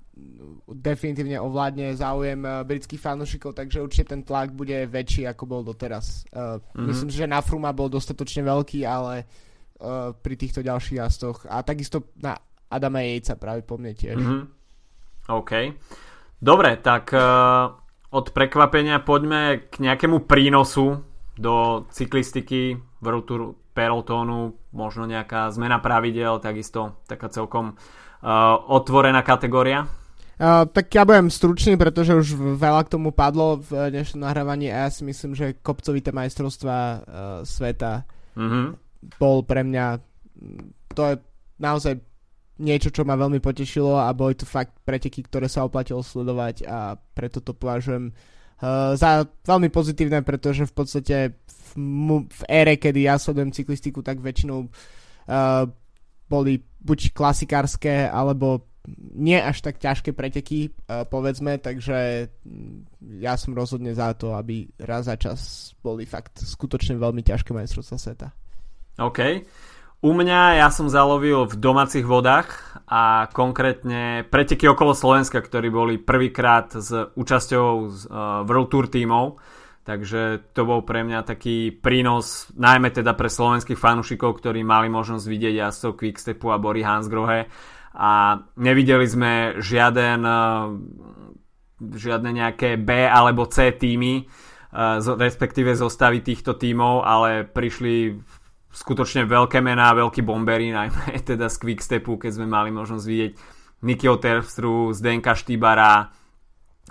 definitívne 0.69 1.37
ovládne 1.41 1.93
záujem 1.97 2.41
uh, 2.49 2.65
britských 2.65 3.01
fanúšikov, 3.01 3.57
takže 3.57 3.85
určite 3.85 4.13
ten 4.17 4.25
tlak 4.25 4.53
bude 4.53 4.89
väčší, 4.89 5.29
ako 5.29 5.45
bol 5.45 5.61
doteraz. 5.61 6.25
Uh, 6.33 6.61
mm-hmm. 6.61 6.87
Myslím 6.89 7.11
si, 7.13 7.17
že 7.21 7.29
na 7.29 7.45
Fruma 7.45 7.77
bol 7.77 7.93
dostatočne 7.93 8.45
veľký, 8.45 8.89
ale 8.89 9.29
uh, 9.85 10.17
pri 10.17 10.35
týchto 10.37 10.65
ďalších 10.65 10.97
jazdoch 10.97 11.45
a 11.45 11.61
takisto 11.61 12.13
na 12.21 12.37
Adama 12.73 13.05
Jejca 13.05 13.37
práve 13.37 13.61
po 13.65 13.77
mne 13.77 13.93
tiež. 13.93 14.17
Mm-hmm. 14.17 14.43
OK. 15.29 15.53
Dobre, 16.43 16.75
tak 16.83 17.15
uh, 17.15 17.71
od 18.11 18.27
prekvapenia 18.35 18.99
poďme 18.99 19.71
k 19.71 19.79
nejakému 19.79 20.27
prínosu 20.27 21.07
do 21.39 21.87
cyklistiky 21.95 22.75
World 22.99 23.25
Tour 23.31 23.43
Pelotónu, 23.73 24.59
možno 24.75 25.07
nejaká 25.07 25.49
zmena 25.55 25.79
pravidel, 25.79 26.43
takisto 26.43 26.99
taká 27.07 27.31
celkom 27.31 27.79
uh, 27.79 28.59
otvorená 28.69 29.23
kategória. 29.23 29.87
Uh, 30.43 30.67
tak 30.67 30.91
ja 30.91 31.07
budem 31.07 31.31
stručný, 31.31 31.79
pretože 31.79 32.11
už 32.11 32.59
veľa 32.59 32.91
k 32.91 32.93
tomu 32.99 33.15
padlo 33.15 33.63
v 33.63 33.95
dnešnom 33.95 34.27
nahrávaní 34.27 34.75
a 34.75 34.85
ja 34.85 34.89
si 34.91 35.07
myslím, 35.07 35.39
že 35.39 35.55
kopcovité 35.63 36.11
majstrovstva 36.11 36.77
uh, 36.77 36.99
sveta 37.47 38.03
mm-hmm. 38.35 38.67
bol 39.23 39.47
pre 39.47 39.63
mňa 39.63 40.03
to 40.93 41.03
je 41.07 41.15
naozaj 41.63 41.95
niečo, 42.63 42.95
čo 42.95 43.03
ma 43.03 43.19
veľmi 43.19 43.43
potešilo 43.43 43.99
a 43.99 44.15
boli 44.15 44.39
to 44.39 44.47
fakt 44.47 44.79
preteky, 44.87 45.27
ktoré 45.27 45.51
sa 45.51 45.67
oplatilo 45.67 45.99
sledovať 46.01 46.63
a 46.65 46.95
preto 46.95 47.43
to 47.43 47.51
považujem 47.51 48.15
uh, 48.15 48.95
za 48.95 49.27
veľmi 49.43 49.67
pozitívne, 49.75 50.23
pretože 50.23 50.71
v 50.71 50.75
podstate 50.75 51.17
v, 51.75 52.23
v 52.23 52.43
ére, 52.47 52.79
kedy 52.79 53.11
ja 53.11 53.19
sledujem 53.19 53.51
cyklistiku, 53.51 54.07
tak 54.07 54.23
väčšinou 54.23 54.71
uh, 54.71 55.67
boli 56.31 56.63
buď 56.63 57.11
klasikárske, 57.11 58.07
alebo 58.07 58.71
nie 59.15 59.39
až 59.39 59.63
tak 59.63 59.79
ťažké 59.83 60.15
preteky, 60.15 60.71
uh, 60.71 61.03
povedzme, 61.07 61.59
takže 61.59 62.31
ja 63.19 63.35
som 63.35 63.59
rozhodne 63.59 63.91
za 63.95 64.15
to, 64.15 64.39
aby 64.39 64.71
raz 64.79 65.11
za 65.11 65.19
čas 65.19 65.71
boli 65.83 66.07
fakt 66.07 66.39
skutočne 66.39 66.95
veľmi 66.95 67.27
ťažké 67.27 67.51
majstrovstvá 67.51 67.99
sveta. 67.99 68.29
OK. 69.03 69.21
U 70.03 70.11
mňa 70.11 70.59
ja 70.59 70.69
som 70.75 70.91
zalovil 70.91 71.47
v 71.47 71.55
domácich 71.63 72.03
vodách 72.03 72.51
a 72.91 73.31
konkrétne 73.31 74.27
preteky 74.27 74.67
okolo 74.67 74.99
Slovenska, 74.99 75.39
ktorí 75.39 75.71
boli 75.71 75.95
prvýkrát 76.03 76.75
s 76.75 76.91
účasťou 77.15 77.67
z, 77.87 78.11
uh, 78.11 78.43
World 78.43 78.67
Tour 78.67 78.91
tímov. 78.91 79.39
Takže 79.87 80.51
to 80.59 80.67
bol 80.67 80.83
pre 80.83 81.07
mňa 81.07 81.23
taký 81.23 81.71
prínos, 81.71 82.51
najmä 82.59 82.91
teda 82.91 83.15
pre 83.15 83.31
slovenských 83.31 83.79
fanúšikov, 83.79 84.43
ktorí 84.43 84.67
mali 84.67 84.91
možnosť 84.91 85.23
vidieť 85.23 85.55
jazdcov 85.63 85.95
Quickstepu 85.95 86.51
a 86.51 86.59
Bory 86.59 86.83
Hansgrohe. 86.83 87.47
A 87.95 88.43
nevideli 88.59 89.07
sme 89.07 89.63
žiaden, 89.63 90.27
uh, 90.27 90.67
žiadne 91.79 92.43
nejaké 92.43 92.75
B 92.75 93.07
alebo 93.07 93.47
C 93.47 93.71
týmy, 93.71 94.27
uh, 94.27 94.99
respektíve 94.99 95.79
zostavy 95.79 96.27
týchto 96.27 96.59
tímov, 96.59 97.07
ale 97.07 97.47
prišli 97.47 98.19
skutočne 98.73 99.29
veľké 99.29 99.61
mená, 99.61 99.93
veľkí 99.93 100.25
bombery, 100.25 100.73
najmä 100.73 101.21
teda 101.31 101.53
z 101.53 101.57
Quickstepu, 101.61 102.17
keď 102.17 102.41
sme 102.41 102.47
mali 102.49 102.73
možnosť 102.73 103.05
vidieť 103.05 103.33
Nikio 103.85 104.17
Terpstru, 104.17 104.95
Zdenka 104.97 105.37
Štýbara, 105.37 106.09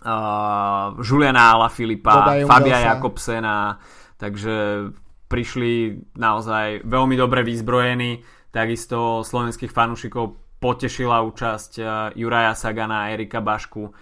uh, 0.05 0.93
Juliana 1.01 1.57
Ala 1.57 1.67
Filipa, 1.73 2.45
Fabia 2.45 2.93
Jakobsena, 2.93 3.81
takže 4.21 4.87
prišli 5.31 5.97
naozaj 6.19 6.85
veľmi 6.85 7.15
dobre 7.15 7.41
vyzbrojení, 7.41 8.21
takisto 8.51 9.23
slovenských 9.23 9.71
fanúšikov 9.71 10.37
potešila 10.61 11.23
účasť 11.25 11.71
Juraja 12.13 12.53
Sagana 12.53 13.07
a 13.07 13.15
Erika 13.15 13.39
Bašku, 13.41 13.95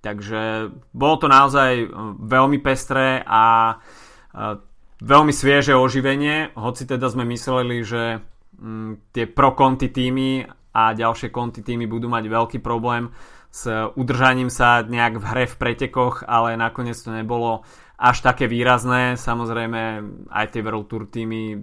takže 0.00 0.72
bolo 0.90 1.16
to 1.20 1.28
naozaj 1.30 1.86
uh, 1.86 2.16
veľmi 2.18 2.58
pestré 2.58 3.22
a 3.22 3.76
uh, 3.76 4.69
veľmi 5.00 5.32
svieže 5.32 5.76
oživenie, 5.76 6.52
hoci 6.56 6.84
teda 6.84 7.08
sme 7.08 7.24
mysleli, 7.28 7.82
že 7.84 8.20
mm, 8.56 9.12
tie 9.16 9.24
pro 9.28 9.52
konti 9.56 9.88
týmy 9.88 10.44
a 10.76 10.94
ďalšie 10.94 11.34
konti 11.34 11.64
týmy 11.66 11.90
budú 11.90 12.06
mať 12.06 12.24
veľký 12.30 12.58
problém 12.62 13.10
s 13.50 13.66
udržaním 13.98 14.46
sa 14.46 14.86
nejak 14.86 15.18
v 15.18 15.24
hre 15.26 15.44
v 15.50 15.58
pretekoch, 15.58 16.22
ale 16.22 16.54
nakoniec 16.54 16.94
to 16.94 17.10
nebolo 17.10 17.66
až 17.98 18.22
také 18.22 18.46
výrazné. 18.46 19.18
Samozrejme 19.18 19.82
aj 20.30 20.46
tie 20.54 20.62
World 20.62 20.86
Tour 20.86 21.10
týmy 21.10 21.58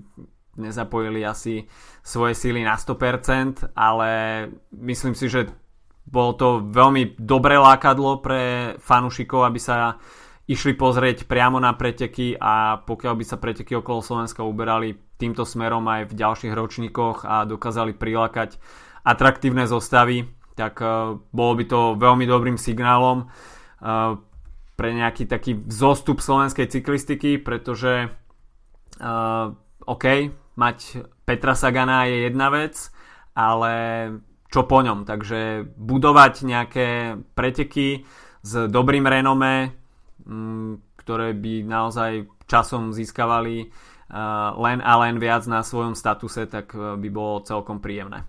nezapojili 0.59 1.23
asi 1.23 1.63
svoje 2.03 2.35
síly 2.35 2.67
na 2.67 2.75
100%, 2.75 3.71
ale 3.71 4.09
myslím 4.75 5.15
si, 5.15 5.31
že 5.31 5.47
bolo 6.07 6.35
to 6.35 6.47
veľmi 6.67 7.15
dobré 7.19 7.55
lákadlo 7.55 8.19
pre 8.19 8.75
fanúšikov, 8.83 9.47
aby 9.47 9.59
sa 9.59 9.95
išli 10.47 10.73
pozrieť 10.79 11.27
priamo 11.27 11.59
na 11.59 11.75
preteky 11.75 12.39
a 12.39 12.79
pokiaľ 12.79 13.13
by 13.19 13.25
sa 13.27 13.37
preteky 13.37 13.75
okolo 13.75 13.99
Slovenska 13.99 14.47
uberali 14.47 14.95
týmto 15.19 15.43
smerom 15.43 15.83
aj 15.91 16.09
v 16.09 16.17
ďalších 16.17 16.53
ročníkoch 16.55 17.27
a 17.27 17.43
dokázali 17.43 17.91
prilákať 17.91 18.55
atraktívne 19.03 19.67
zostavy, 19.67 20.27
tak 20.55 20.79
uh, 20.79 21.19
bolo 21.35 21.53
by 21.59 21.63
to 21.67 21.79
veľmi 21.99 22.23
dobrým 22.23 22.55
signálom 22.55 23.27
uh, 23.27 24.15
pre 24.79 24.89
nejaký 24.95 25.27
taký 25.27 25.67
zostup 25.67 26.23
slovenskej 26.23 26.71
cyklistiky, 26.71 27.43
pretože 27.43 28.07
uh, 28.07 29.47
OK, 29.83 30.05
mať 30.55 30.77
Petra 31.27 31.55
Sagana 31.59 32.07
je 32.07 32.27
jedna 32.29 32.47
vec, 32.47 32.75
ale 33.35 33.73
čo 34.47 34.63
po 34.63 34.79
ňom. 34.79 35.03
Takže 35.03 35.71
budovať 35.75 36.33
nejaké 36.47 36.87
preteky 37.35 38.07
s 38.41 38.51
dobrým 38.71 39.03
renome, 39.03 39.53
mm, 39.71 39.77
ktoré 40.99 41.31
by 41.31 41.63
naozaj 41.63 42.27
časom 42.51 42.91
získavali 42.91 43.71
len 44.55 44.79
a 44.79 44.93
len 45.03 45.19
viac 45.19 45.43
na 45.51 45.63
svojom 45.63 45.95
statuse, 45.95 46.47
tak 46.47 46.71
by 46.75 47.07
bolo 47.11 47.43
celkom 47.43 47.83
príjemné. 47.83 48.23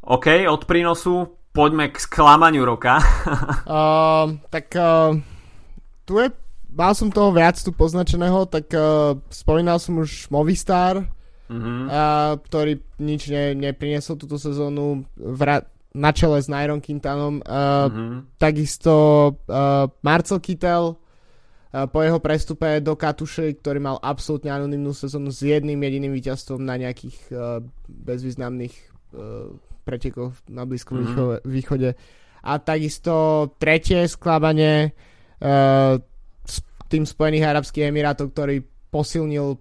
OK, 0.00 0.48
od 0.48 0.64
prínosu 0.64 1.40
poďme 1.52 1.90
k 1.90 1.96
sklamaniu 1.98 2.64
roka. 2.64 2.98
uh, 3.66 4.32
tak 4.54 4.72
uh, 4.72 5.18
tu 6.06 6.18
je, 6.18 6.30
mal 6.70 6.94
som 6.94 7.10
toho 7.10 7.34
viac 7.34 7.58
tu 7.58 7.74
poznačeného, 7.74 8.46
tak 8.46 8.70
uh, 8.72 9.18
spomínal 9.28 9.82
som 9.82 9.98
už 10.00 10.30
Movistar, 10.30 11.04
uh-huh. 11.50 11.84
uh, 11.90 12.38
ktorý 12.40 12.80
nič 13.02 13.28
ne, 13.28 13.52
neprinesol 13.58 14.16
túto 14.16 14.38
sezónu 14.38 15.04
vra- 15.18 15.66
na 15.94 16.10
čele 16.14 16.38
s 16.38 16.46
Nairon 16.46 16.78
Quintanom. 16.78 17.42
Uh, 17.42 17.50
uh-huh. 17.50 18.16
Takisto 18.38 18.94
uh, 19.50 19.90
Marcel 20.06 20.38
Kittel 20.38 20.94
uh, 20.94 21.86
po 21.90 21.98
jeho 22.02 22.22
prestupe 22.22 22.78
do 22.78 22.94
Katuše, 22.94 23.58
ktorý 23.58 23.82
mal 23.82 23.96
absolútne 23.98 24.54
anonimnú 24.54 24.94
sezónu 24.94 25.34
s 25.34 25.42
jedným 25.42 25.82
jediným 25.82 26.12
víťazstvom 26.14 26.62
na 26.62 26.78
nejakých 26.78 27.18
uh, 27.34 27.58
bezvýznamných 27.90 28.74
uh, 29.14 29.50
pretekov 29.82 30.38
na 30.46 30.62
Blízkom 30.62 31.02
mm-hmm. 31.02 31.42
východe. 31.48 31.98
A 32.40 32.52
takisto 32.62 33.50
tretie 33.58 34.06
sklábanie 34.06 34.94
uh, 35.42 35.98
tým 36.90 37.04
Spojených 37.06 37.50
Arabských 37.50 37.90
Emirátov, 37.90 38.30
ktorý 38.34 38.62
posilnil 38.90 39.58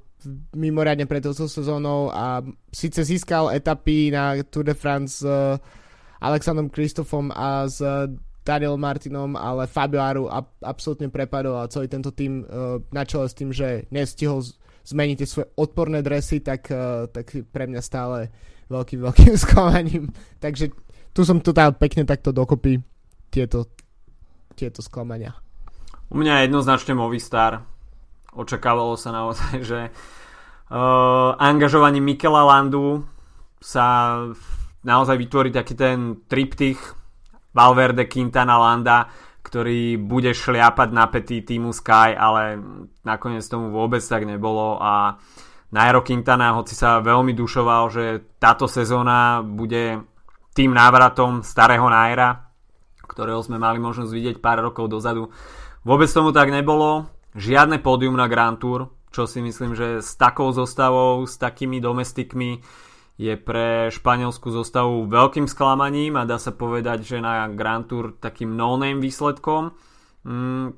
mimoriadne 0.51 1.07
pred 1.07 1.23
touto 1.23 1.47
sezónou 1.47 2.11
a 2.11 2.43
síce 2.73 3.07
získal 3.07 3.55
etapy 3.55 4.11
na 4.11 4.35
Tour 4.43 4.67
de 4.67 4.75
France 4.75 5.23
uh, 5.23 5.55
Alexandrom 6.19 6.67
Kristofom 6.67 7.31
a 7.31 7.67
s 7.67 7.79
Daniel 8.49 8.81
Martinom, 8.81 9.37
ale 9.37 9.69
Fabio 9.69 10.01
Aru 10.01 10.25
ab- 10.25 10.57
absolútne 10.63 11.11
prepadol 11.13 11.59
a 11.61 11.69
celý 11.69 11.85
tento 11.85 12.09
tým 12.09 12.41
uh, 12.41 12.81
na 12.89 13.05
čele 13.05 13.29
s 13.29 13.37
tým, 13.37 13.53
že 13.53 13.85
nestihol 13.93 14.41
zmeniť 14.89 15.15
tie 15.21 15.27
svoje 15.29 15.47
odporné 15.53 16.01
dresy, 16.01 16.41
tak, 16.41 16.65
uh, 16.73 17.05
tak 17.11 17.29
pre 17.53 17.69
mňa 17.69 17.81
stále 17.83 18.33
veľkým, 18.73 18.99
veľkým 19.07 19.35
sklamaním. 19.37 20.09
Takže 20.41 20.73
tu 21.13 21.21
som 21.21 21.37
to 21.43 21.53
dal 21.53 21.77
pekne 21.77 22.09
takto 22.09 22.33
dokopy 22.33 22.81
tieto, 23.29 23.69
tieto 24.57 24.81
sklamania. 24.81 25.37
U 26.09 26.17
mňa 26.17 26.49
jednoznačne 26.49 26.97
Movistar. 26.97 27.61
Očakávalo 28.33 28.97
sa 28.97 29.13
naozaj, 29.13 29.61
že 29.69 29.79
uh, 29.93 31.37
angažovaním 31.37 32.17
Mikela 32.17 32.41
Landu 32.49 33.05
sa 33.61 34.17
naozaj 34.83 35.15
vytvorí 35.17 35.49
taký 35.51 35.73
ten 35.75 36.23
triptych 36.27 36.79
Valverde, 37.53 38.05
Quintana, 38.05 38.55
Landa, 38.61 39.09
ktorý 39.41 39.97
bude 39.97 40.35
šliapať 40.35 40.89
pety 41.09 41.41
týmu 41.41 41.73
Sky, 41.73 42.13
ale 42.13 42.61
nakoniec 43.01 43.41
tomu 43.49 43.73
vôbec 43.73 44.03
tak 44.03 44.27
nebolo 44.27 44.77
a 44.77 45.17
Nairo 45.69 46.01
Quintana, 46.01 46.57
hoci 46.57 46.73
sa 46.73 46.97
veľmi 46.97 47.37
dušoval, 47.37 47.83
že 47.93 48.03
táto 48.41 48.65
sezóna 48.65 49.45
bude 49.45 50.01
tým 50.57 50.73
návratom 50.73 51.45
starého 51.45 51.85
Naira, 51.85 52.49
ktorého 53.05 53.41
sme 53.45 53.61
mali 53.61 53.77
možnosť 53.77 54.09
vidieť 54.09 54.37
pár 54.41 54.65
rokov 54.65 54.89
dozadu. 54.89 55.29
Vôbec 55.85 56.09
tomu 56.09 56.33
tak 56.33 56.49
nebolo. 56.49 57.09
Žiadne 57.37 57.81
pódium 57.85 58.17
na 58.17 58.25
Grand 58.25 58.57
Tour, 58.57 58.89
čo 59.13 59.29
si 59.29 59.45
myslím, 59.45 59.77
že 59.77 60.01
s 60.01 60.17
takou 60.17 60.49
zostavou, 60.49 61.21
s 61.29 61.37
takými 61.37 61.77
domestikmi 61.77 62.61
je 63.19 63.35
pre 63.35 63.91
španielskú 63.91 64.47
zostavu 64.47 65.03
veľkým 65.11 65.43
sklamaním 65.43 66.15
a 66.15 66.23
dá 66.23 66.39
sa 66.39 66.55
povedať, 66.55 67.03
že 67.03 67.17
na 67.19 67.51
Grand 67.51 67.83
Tour 67.83 68.15
takým 68.15 68.55
no-name 68.55 69.03
výsledkom. 69.03 69.75
Mm, 70.23 70.71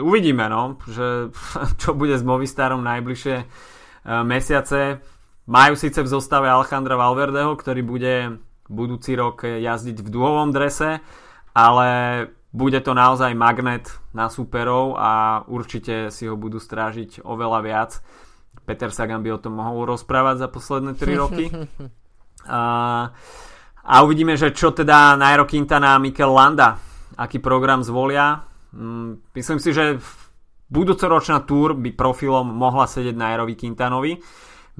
uvidíme, 0.00 0.48
no, 0.48 0.80
že 0.88 1.28
čo 1.84 1.92
bude 1.92 2.16
s 2.16 2.24
Movistarom 2.24 2.80
najbližšie 2.80 3.36
Eh, 4.02 4.22
mesiace. 4.26 4.98
Majú 5.46 5.74
síce 5.78 6.02
v 6.02 6.10
zostave 6.10 6.50
Alejandra 6.50 6.98
Valverdeho, 6.98 7.54
ktorý 7.54 7.82
bude 7.82 8.14
budúci 8.66 9.14
rok 9.18 9.42
jazdiť 9.42 9.98
v 10.02 10.08
duhovom 10.10 10.54
drese, 10.54 11.02
ale 11.50 11.88
bude 12.54 12.78
to 12.78 12.94
naozaj 12.94 13.34
magnet 13.34 13.90
na 14.14 14.30
superov 14.30 14.94
a 14.98 15.42
určite 15.50 16.14
si 16.14 16.30
ho 16.30 16.38
budú 16.38 16.62
strážiť 16.62 17.26
oveľa 17.26 17.60
viac. 17.62 17.90
Peter 18.62 18.92
Sagan 18.92 19.24
by 19.24 19.34
o 19.34 19.42
tom 19.42 19.58
mohol 19.58 19.88
rozprávať 19.96 20.46
za 20.46 20.48
posledné 20.48 20.92
3 20.94 21.22
roky. 21.22 21.46
A, 22.42 23.06
a 23.86 23.94
uvidíme, 24.02 24.34
že 24.34 24.50
čo 24.50 24.74
teda 24.74 25.14
Nairo 25.14 25.46
Quintana 25.46 25.94
a 25.94 26.02
Mikel 26.02 26.26
Landa, 26.26 26.74
aký 27.14 27.38
program 27.38 27.86
zvolia. 27.86 28.42
Mm, 28.74 29.30
myslím 29.30 29.62
si, 29.62 29.70
že 29.70 30.02
Budúcoročná 30.72 31.44
túr 31.44 31.76
by 31.76 31.92
profilom 31.92 32.48
mohla 32.48 32.88
sedieť 32.88 33.12
na 33.12 33.36
Aerovi 33.36 33.60
Quintanovi, 33.60 34.16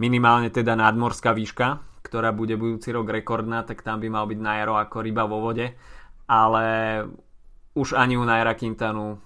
minimálne 0.01 0.49
teda 0.49 0.73
nadmorská 0.73 1.37
výška, 1.37 2.01
ktorá 2.01 2.33
bude 2.33 2.57
budúci 2.57 2.97
rok 2.97 3.13
rekordná, 3.13 3.61
tak 3.69 3.85
tam 3.85 4.01
by 4.01 4.09
mal 4.09 4.25
byť 4.25 4.39
Nairo 4.41 4.81
ako 4.81 5.05
ryba 5.05 5.29
vo 5.29 5.45
vode, 5.45 5.77
ale 6.33 6.65
už 7.77 7.93
ani 7.93 8.17
u 8.17 8.25
Naira 8.25 8.57
Quintanu 8.57 9.21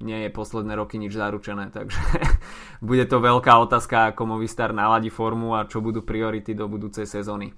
nie 0.00 0.28
je 0.28 0.30
posledné 0.30 0.76
roky 0.76 1.00
nič 1.00 1.16
zaručené, 1.16 1.72
takže 1.72 1.98
bude 2.88 3.04
to 3.08 3.16
veľká 3.20 3.56
otázka, 3.64 4.12
ako 4.12 4.36
Movistar 4.36 4.76
naladí 4.76 5.08
formu 5.08 5.56
a 5.56 5.64
čo 5.64 5.80
budú 5.80 6.04
priority 6.04 6.52
do 6.52 6.68
budúcej 6.68 7.08
sezóny. 7.08 7.56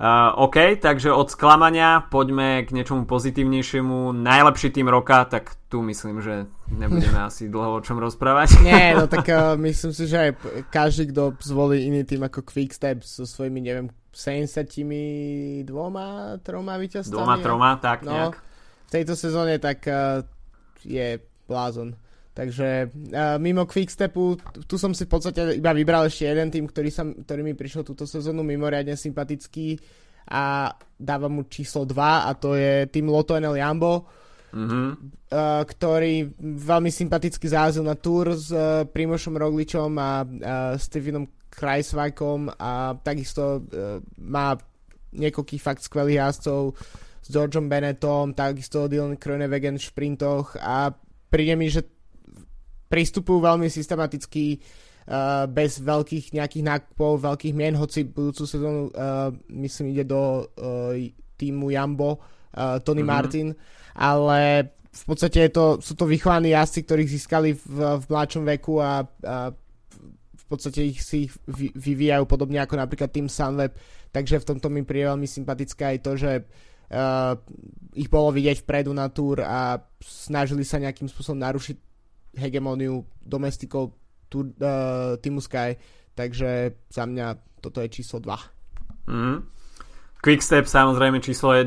Uh, 0.00 0.32
OK, 0.48 0.80
takže 0.80 1.12
od 1.12 1.28
sklamania 1.28 2.00
poďme 2.08 2.64
k 2.64 2.72
niečomu 2.72 3.04
pozitívnejšiemu. 3.04 4.16
Najlepší 4.16 4.72
tým 4.72 4.88
roka, 4.88 5.28
tak 5.28 5.52
tu 5.68 5.84
myslím, 5.84 6.24
že 6.24 6.48
nebudeme 6.72 7.20
asi 7.28 7.52
dlho 7.52 7.76
o 7.76 7.84
čom 7.84 8.00
rozprávať. 8.00 8.64
Nie, 8.64 8.96
no 8.96 9.04
tak 9.12 9.28
uh, 9.28 9.60
myslím 9.60 9.92
si, 9.92 10.08
že 10.08 10.16
aj 10.16 10.30
každý, 10.72 11.12
kto 11.12 11.36
zvolí 11.44 11.84
iný 11.84 12.08
tým 12.08 12.24
ako 12.24 12.40
Quickstep 12.48 13.04
so 13.04 13.28
svojimi, 13.28 13.60
neviem, 13.60 13.92
72 14.16 15.68
troma 16.40 16.80
víťazstvami. 16.80 17.20
Dvoma, 17.20 17.36
troma, 17.44 17.70
tak 17.76 18.00
no, 18.00 18.16
nejak. 18.16 18.34
V 18.88 18.90
tejto 18.96 19.12
sezóne 19.12 19.60
tak 19.60 19.84
uh, 19.84 20.24
je 20.80 21.20
blázon. 21.50 21.98
Takže 22.30 22.88
uh, 22.94 23.36
mimo 23.42 23.66
Quickstepu, 23.66 24.38
tu 24.70 24.78
som 24.78 24.94
si 24.94 25.02
v 25.04 25.10
podstate 25.10 25.58
iba 25.58 25.74
vybral 25.74 26.06
ešte 26.06 26.30
jeden 26.30 26.48
tým, 26.48 26.70
ktorý, 26.70 26.88
sa, 26.88 27.02
ktorý 27.02 27.42
mi 27.42 27.58
prišiel 27.58 27.82
túto 27.82 28.06
sezónu 28.06 28.46
mimoriadne 28.46 28.94
sympatický 28.94 29.74
a 30.30 30.70
dávam 30.94 31.42
mu 31.42 31.42
číslo 31.50 31.82
2 31.82 31.98
a 31.98 32.30
to 32.38 32.54
je 32.54 32.86
tým 32.86 33.10
Lotto 33.10 33.34
NL 33.34 33.58
Jambo, 33.58 34.06
mm-hmm. 34.54 34.88
uh, 35.34 35.66
ktorý 35.66 36.30
veľmi 36.38 36.94
sympaticky 36.94 37.50
zárazil 37.50 37.82
na 37.82 37.98
Tour 37.98 38.38
s 38.38 38.54
uh, 38.54 38.86
Primošom 38.86 39.34
Rogličom 39.34 39.90
a 39.98 40.22
uh, 40.22 40.30
Stevenom 40.78 41.26
Kreisvajkom 41.50 42.54
a 42.62 42.94
takisto 42.94 43.58
uh, 43.58 43.98
má 44.22 44.54
niekoľkých 45.10 45.62
fakt 45.62 45.82
skvelých 45.82 46.22
jazdcov 46.22 46.78
s 47.20 47.26
Georgeom 47.26 47.66
Bennettom, 47.66 48.38
takisto 48.38 48.86
Dylan 48.86 49.18
Kroenewegen 49.18 49.76
v 49.76 49.82
šprintoch 49.82 50.54
a 50.62 50.94
príde 51.30 51.54
mi, 51.54 51.70
že 51.70 51.86
pristupujú 52.90 53.38
veľmi 53.38 53.70
systematicky 53.70 54.58
uh, 54.58 55.46
bez 55.46 55.78
veľkých 55.78 56.34
nejakých 56.34 56.64
nákupov, 56.66 57.22
veľkých 57.22 57.54
mien, 57.54 57.78
hoci 57.78 58.02
budúcu 58.04 58.42
sezónu 58.44 58.90
uh, 58.90 59.30
myslím 59.54 59.94
ide 59.94 60.10
do 60.10 60.44
uh, 60.44 60.98
týmu 61.38 61.70
Jambo 61.70 62.18
uh, 62.18 62.82
Tony 62.82 63.00
mm-hmm. 63.00 63.08
Martin, 63.08 63.48
ale 63.94 64.74
v 64.90 65.04
podstate 65.06 65.46
je 65.46 65.50
to, 65.54 65.78
sú 65.78 65.94
to 65.94 66.02
vychovaní 66.02 66.50
jazdci, 66.50 66.82
ktorých 66.82 67.14
získali 67.14 67.50
v, 67.54 67.78
v 68.02 68.04
mladšom 68.10 68.44
veku 68.58 68.82
a, 68.82 69.06
a 69.06 69.54
v 70.34 70.44
podstate 70.50 70.82
ich 70.82 70.98
si 70.98 71.30
ich 71.30 71.32
vyvíjajú 71.78 72.26
podobne 72.26 72.58
ako 72.58 72.74
napríklad 72.74 73.14
tým 73.14 73.30
Sunweb, 73.30 73.78
takže 74.10 74.42
v 74.42 74.48
tomto 74.50 74.66
mi 74.66 74.82
príde 74.82 75.14
veľmi 75.14 75.30
sympatické 75.30 75.94
aj 75.94 75.98
to, 76.02 76.12
že 76.18 76.42
uh, 76.90 77.34
ich 77.94 78.10
bolo 78.10 78.34
vidieť 78.34 78.62
vpredu 78.62 78.90
na 78.94 79.10
túr 79.10 79.42
a 79.42 79.78
snažili 80.02 80.62
sa 80.62 80.82
nejakým 80.82 81.10
spôsobom 81.10 81.38
narušiť 81.38 81.76
hegemóniu 82.38 83.02
domestikov 83.22 83.94
tu, 84.30 84.46
uh, 84.46 85.18
Teamu 85.18 85.42
Sky, 85.42 85.74
takže 86.14 86.78
za 86.86 87.04
mňa 87.06 87.26
toto 87.58 87.82
je 87.82 87.88
číslo 87.90 88.22
2. 88.22 89.10
Mm. 89.10 89.38
Quickstep 90.20 90.68
samozrejme 90.68 91.18
číslo 91.24 91.56
1, 91.56 91.66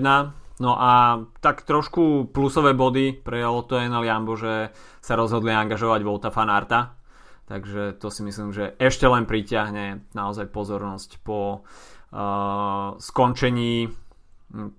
no 0.62 0.72
a 0.78 1.26
tak 1.42 1.66
trošku 1.66 2.30
plusové 2.30 2.78
body 2.78 3.18
pre 3.20 3.42
Lotto 3.44 3.82
NL 3.82 4.06
Jambo, 4.06 4.38
že 4.38 4.70
sa 5.02 5.18
rozhodli 5.18 5.52
angažovať 5.52 6.02
Volta 6.06 6.30
Fanarta, 6.30 6.96
takže 7.50 7.98
to 7.98 8.08
si 8.14 8.22
myslím, 8.24 8.54
že 8.54 8.78
ešte 8.78 9.10
len 9.10 9.26
priťahne 9.26 10.14
naozaj 10.14 10.54
pozornosť 10.54 11.20
po 11.26 11.66
uh, 11.66 12.94
skončení 13.02 13.90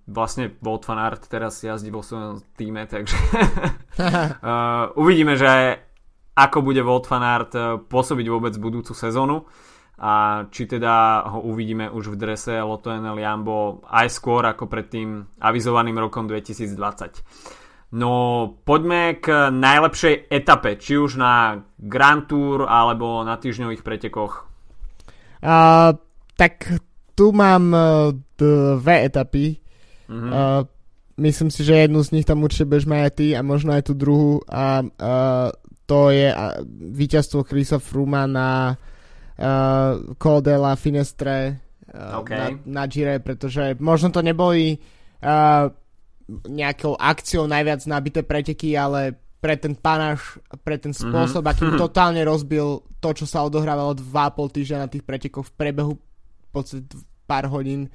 vlastne 0.06 0.54
Volt 0.62 0.86
Van 0.86 1.02
Art 1.02 1.26
teraz 1.26 1.58
jazdí 1.58 1.90
vo 1.90 2.00
svojom 2.00 2.38
týme, 2.54 2.86
takže 2.86 3.18
uh, 3.18 4.94
uvidíme, 5.02 5.34
že 5.34 5.82
ako 6.34 6.62
bude 6.62 6.82
Volt 6.86 7.10
Van 7.10 7.26
Art 7.26 7.52
uh, 7.58 7.82
pôsobiť 7.82 8.26
vôbec 8.30 8.54
budúcu 8.58 8.94
sezónu. 8.94 9.46
a 9.98 10.42
či 10.50 10.66
teda 10.66 11.26
ho 11.30 11.38
uvidíme 11.46 11.86
už 11.90 12.14
v 12.14 12.18
drese 12.18 12.58
Lotto 12.58 12.90
NL 12.90 13.18
Jambo 13.18 13.82
aj 13.86 14.10
skôr 14.10 14.42
ako 14.42 14.66
pred 14.66 14.90
tým 14.90 15.22
avizovaným 15.38 15.94
rokom 15.98 16.26
2020. 16.26 17.22
No 17.94 18.10
poďme 18.66 19.22
k 19.22 19.54
najlepšej 19.54 20.26
etape, 20.26 20.82
či 20.82 20.98
už 20.98 21.14
na 21.14 21.62
Grand 21.78 22.26
Tour 22.26 22.66
alebo 22.66 23.22
na 23.22 23.38
týždňových 23.38 23.86
pretekoch. 23.86 24.50
Uh, 25.38 25.94
tak 26.34 26.74
tu 27.14 27.30
mám 27.30 27.70
uh, 27.70 28.10
dve 28.34 29.06
etapy. 29.06 29.63
Mm-hmm. 30.08 30.32
Uh, 30.32 30.62
myslím 31.16 31.50
si, 31.50 31.64
že 31.64 31.86
jednu 31.86 32.00
z 32.04 32.12
nich 32.12 32.26
tam 32.26 32.42
určite 32.42 32.68
budeš 32.68 32.86
mať 32.90 33.00
aj 33.00 33.12
ty 33.14 33.26
a 33.36 33.40
možno 33.40 33.70
aj 33.72 33.82
tú 33.86 33.94
druhú 33.94 34.42
a 34.50 34.82
uh, 34.82 35.48
to 35.84 36.10
je 36.10 36.28
uh, 36.32 36.60
víťazstvo 36.92 37.44
Chrisa 37.44 37.78
Fruma 37.78 38.24
na 38.24 38.74
uh, 38.74 40.16
Col 40.16 40.38
de 40.40 40.54
la 40.56 40.74
Finestre 40.74 41.60
uh, 41.92 42.20
okay. 42.24 42.58
na, 42.64 42.82
na 42.82 42.84
Gire, 42.88 43.20
pretože 43.20 43.76
možno 43.78 44.10
to 44.10 44.24
neboli 44.24 44.80
uh, 45.22 45.68
nejakou 46.48 46.96
akciou 46.96 47.44
najviac 47.44 47.84
nabité 47.84 48.24
preteky, 48.24 48.72
ale 48.80 49.12
pre 49.44 49.60
ten 49.60 49.76
panáš, 49.76 50.40
pre 50.64 50.80
ten 50.80 50.96
mhm. 50.96 51.00
spôsob, 51.04 51.44
mm-hmm. 51.44 51.52
akým 51.52 51.70
totálne 51.84 52.22
rozbil 52.24 52.80
to, 53.04 53.08
čo 53.12 53.28
sa 53.28 53.44
odohrávalo 53.44 53.92
2,5 53.92 54.56
týždňa 54.56 54.78
na 54.80 54.88
tých 54.88 55.04
pretekoch 55.04 55.52
v 55.52 55.56
prebehu 55.60 55.92
v 56.00 56.48
podstate 56.48 56.88
pár 57.28 57.52
hodín, 57.52 57.92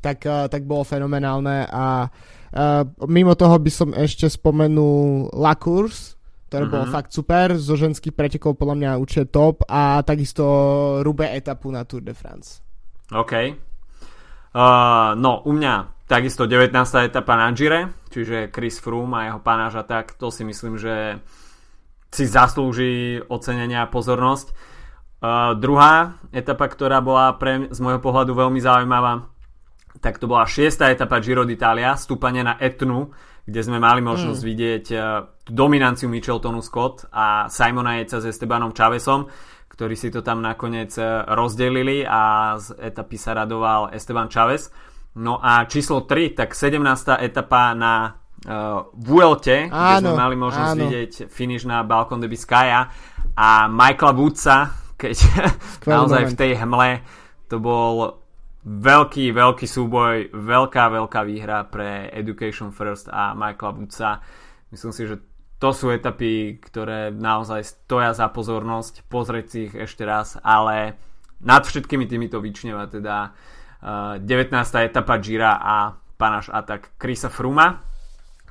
tak, 0.00 0.24
uh, 0.24 0.48
tak 0.48 0.64
bolo 0.64 0.82
fenomenálne 0.82 1.68
a 1.68 2.08
uh, 2.08 2.82
mimo 3.06 3.36
toho 3.36 3.56
by 3.60 3.70
som 3.70 3.88
ešte 3.92 4.26
spomenul 4.26 5.32
La 5.36 5.54
Course, 5.54 6.20
ktoré 6.50 6.66
mm-hmm. 6.66 6.74
bolo 6.74 6.84
mhm. 6.90 6.92
fakt 6.92 7.10
super, 7.14 7.46
zo 7.54 7.78
ženských 7.78 8.16
pretekov 8.16 8.58
podľa 8.58 8.76
mňa 8.76 8.90
určite 8.98 9.30
top 9.30 9.62
a 9.70 10.02
takisto 10.02 10.44
Rube 11.06 11.30
etapu 11.30 11.70
na 11.70 11.86
Tour 11.86 12.02
de 12.02 12.16
France. 12.16 12.58
OK. 13.14 13.32
Uh, 14.50 15.14
no, 15.14 15.46
u 15.46 15.54
mňa 15.54 16.02
takisto 16.10 16.50
19. 16.50 16.74
etapa 17.06 17.38
na 17.38 17.54
Gire, 17.54 17.94
čiže 18.10 18.50
Chris 18.50 18.82
Froome 18.82 19.14
a 19.14 19.26
jeho 19.30 19.38
panáža 19.38 19.86
tak, 19.86 20.18
to 20.18 20.34
si 20.34 20.42
myslím, 20.42 20.74
že 20.74 21.22
si 22.10 22.26
zaslúži 22.26 23.22
ocenenia 23.30 23.86
a 23.86 23.90
pozornosť. 23.94 24.50
Uh, 25.20 25.54
druhá 25.54 26.18
etapa, 26.34 26.66
ktorá 26.66 26.98
bola 26.98 27.38
pre, 27.38 27.70
z 27.70 27.78
môjho 27.78 28.02
pohľadu 28.02 28.34
veľmi 28.34 28.58
zaujímavá, 28.58 29.30
tak 29.98 30.22
to 30.22 30.30
bola 30.30 30.46
šiesta 30.46 30.86
etapa 30.86 31.18
Giro 31.18 31.42
d'Italia, 31.42 31.98
stúpanie 31.98 32.46
na 32.46 32.54
Etnu, 32.62 33.10
kde 33.42 33.60
sme 33.66 33.82
mali 33.82 33.98
možnosť 33.98 34.40
mm. 34.40 34.46
vidieť 34.46 34.84
uh, 34.94 35.02
dominanciu 35.50 36.06
Micheltonu 36.06 36.62
Scott 36.62 37.10
a 37.10 37.50
Simona 37.50 37.98
Jeca 37.98 38.22
s 38.22 38.30
Estebanom 38.30 38.70
Chavesom, 38.70 39.26
ktorí 39.66 39.98
si 39.98 40.14
to 40.14 40.22
tam 40.22 40.38
nakoniec 40.38 40.94
uh, 41.02 41.26
rozdelili 41.34 42.06
a 42.06 42.54
z 42.62 42.78
etapy 42.78 43.18
sa 43.18 43.34
radoval 43.34 43.90
Esteban 43.90 44.30
Chavez. 44.30 44.70
No 45.18 45.42
a 45.42 45.66
číslo 45.66 46.06
3, 46.06 46.38
tak 46.38 46.54
17. 46.54 46.78
etapa 47.18 47.74
na 47.74 48.14
uh, 48.46 48.86
Vuelte, 48.94 49.66
kde 49.66 49.94
sme 50.06 50.14
mali 50.14 50.38
možnosť 50.38 50.72
áno. 50.78 50.82
vidieť 50.86 51.12
finish 51.26 51.66
na 51.66 51.82
Balkon 51.82 52.22
de 52.22 52.30
Biscaya 52.30 52.86
a 53.34 53.66
Michaela 53.66 54.14
Woodsa, 54.14 54.58
keď 54.94 55.16
naozaj 55.90 56.22
moment. 56.22 56.30
v 56.30 56.38
tej 56.38 56.52
hmle 56.62 56.90
to 57.50 57.58
bol 57.58 58.22
veľký, 58.64 59.32
veľký 59.32 59.66
súboj, 59.66 60.36
veľká, 60.36 60.92
veľká 60.92 61.20
výhra 61.24 61.64
pre 61.64 62.12
Education 62.12 62.72
First 62.72 63.08
a 63.08 63.32
Michaela 63.32 63.76
Woodsa. 63.76 64.10
Myslím 64.68 64.92
si, 64.92 65.02
že 65.08 65.16
to 65.60 65.76
sú 65.76 65.92
etapy, 65.92 66.56
ktoré 66.60 67.12
naozaj 67.12 67.84
stoja 67.84 68.16
za 68.16 68.32
pozornosť, 68.32 69.04
pozrieť 69.12 69.46
si 69.48 69.58
ich 69.68 69.74
ešte 69.76 70.08
raz, 70.08 70.40
ale 70.40 70.96
nad 71.44 71.64
všetkými 71.64 72.08
týmito 72.08 72.40
vyčneva 72.40 72.88
teda 72.88 73.32
uh, 73.32 74.20
19. 74.20 74.56
etapa 74.88 75.20
Gira 75.20 75.60
a 75.60 75.92
panáš 76.16 76.52
atak 76.52 76.96
Krisa 76.96 77.28
Fruma. 77.28 77.80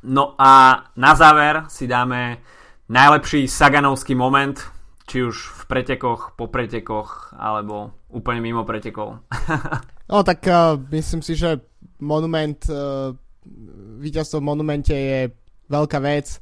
No 0.05 0.33
a 0.37 0.85
na 0.97 1.13
záver 1.13 1.65
si 1.69 1.85
dáme 1.89 2.41
najlepší 2.89 3.45
Saganovský 3.45 4.17
moment, 4.17 4.57
či 5.09 5.25
už 5.25 5.35
v 5.35 5.61
pretekoch, 5.65 6.37
po 6.37 6.45
pretekoch, 6.53 7.33
alebo 7.33 7.97
úplne 8.13 8.45
mimo 8.45 8.61
pretekov. 8.61 9.17
No 10.09 10.25
tak 10.25 10.41
uh, 10.49 10.73
myslím 10.89 11.21
si, 11.21 11.37
že 11.37 11.61
monument, 12.01 12.57
uh, 12.65 13.13
víťazstvo 14.01 14.41
v 14.41 14.47
monumente 14.49 14.89
je 14.89 15.29
veľká 15.69 16.01
vec. 16.01 16.41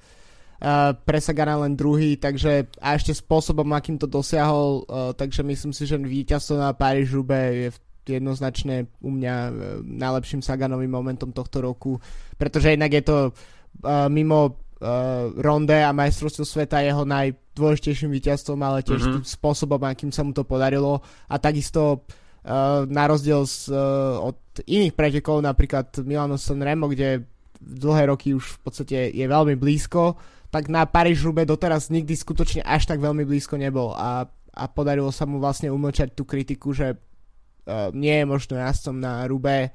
Uh, 0.64 0.96
pre 0.96 1.20
Sagana 1.20 1.60
len 1.60 1.76
druhý, 1.76 2.16
takže 2.16 2.72
a 2.80 2.96
ešte 2.96 3.12
spôsobom, 3.12 3.68
akým 3.76 4.00
to 4.00 4.08
dosiahol, 4.08 4.88
uh, 4.88 5.12
takže 5.12 5.44
myslím 5.44 5.76
si, 5.76 5.84
že 5.84 6.00
víťazstvo 6.00 6.64
na 6.64 6.72
Paríž 6.72 7.12
je 7.12 7.76
jednoznačne 8.08 8.88
u 9.04 9.12
mňa 9.12 9.36
najlepším 9.84 10.40
Saganovým 10.40 10.88
momentom 10.88 11.36
tohto 11.36 11.60
roku, 11.60 12.00
pretože 12.40 12.72
inak 12.72 12.96
je 12.96 13.04
to 13.04 13.18
uh, 13.36 14.08
mimo 14.08 14.67
uh, 14.82 15.34
Ronde 15.34 15.78
a 15.82 15.94
majstrovstvo 15.94 16.46
sveta 16.46 16.82
jeho 16.82 17.04
najdôležitejším 17.04 18.14
víťazstvom, 18.14 18.60
ale 18.62 18.86
tiež 18.86 19.02
mm-hmm. 19.02 19.16
tým 19.22 19.26
spôsobom, 19.26 19.82
akým 19.84 20.12
sa 20.14 20.22
mu 20.22 20.32
to 20.34 20.46
podarilo. 20.46 21.02
A 21.30 21.42
takisto 21.42 22.06
uh, 22.06 22.86
na 22.86 23.04
rozdiel 23.10 23.46
z, 23.46 23.74
uh, 23.74 24.22
od 24.22 24.38
iných 24.66 24.94
pretekov, 24.94 25.42
napríklad 25.42 25.92
Milano 26.06 26.38
Sanremo, 26.38 26.90
kde 26.90 27.26
dlhé 27.58 28.14
roky 28.14 28.38
už 28.38 28.58
v 28.58 28.60
podstate 28.62 28.98
je 29.14 29.26
veľmi 29.26 29.58
blízko, 29.58 30.18
tak 30.54 30.70
na 30.72 30.86
paríž 30.88 31.26
rube 31.26 31.44
doteraz 31.44 31.90
nikdy 31.90 32.14
skutočne 32.16 32.62
až 32.64 32.88
tak 32.88 33.04
veľmi 33.04 33.28
blízko 33.28 33.60
nebol. 33.60 33.92
A, 33.98 34.30
a 34.54 34.64
podarilo 34.70 35.12
sa 35.12 35.28
mu 35.28 35.42
vlastne 35.42 35.74
umlčať 35.74 36.16
tú 36.16 36.24
kritiku, 36.24 36.72
že 36.72 36.96
uh, 36.96 37.90
nie 37.92 38.24
je 38.24 38.26
možno 38.26 38.56
jazdcom 38.56 38.96
na 38.98 39.26
Rube. 39.28 39.74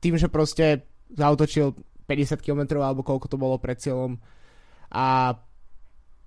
Tým, 0.00 0.16
že 0.16 0.32
proste 0.32 0.88
zautočil 1.12 1.76
50 2.10 2.42
km 2.42 2.82
alebo 2.82 3.06
koľko 3.06 3.30
to 3.30 3.38
bolo 3.38 3.62
pred 3.62 3.78
cieľom 3.78 4.18
a 4.90 5.38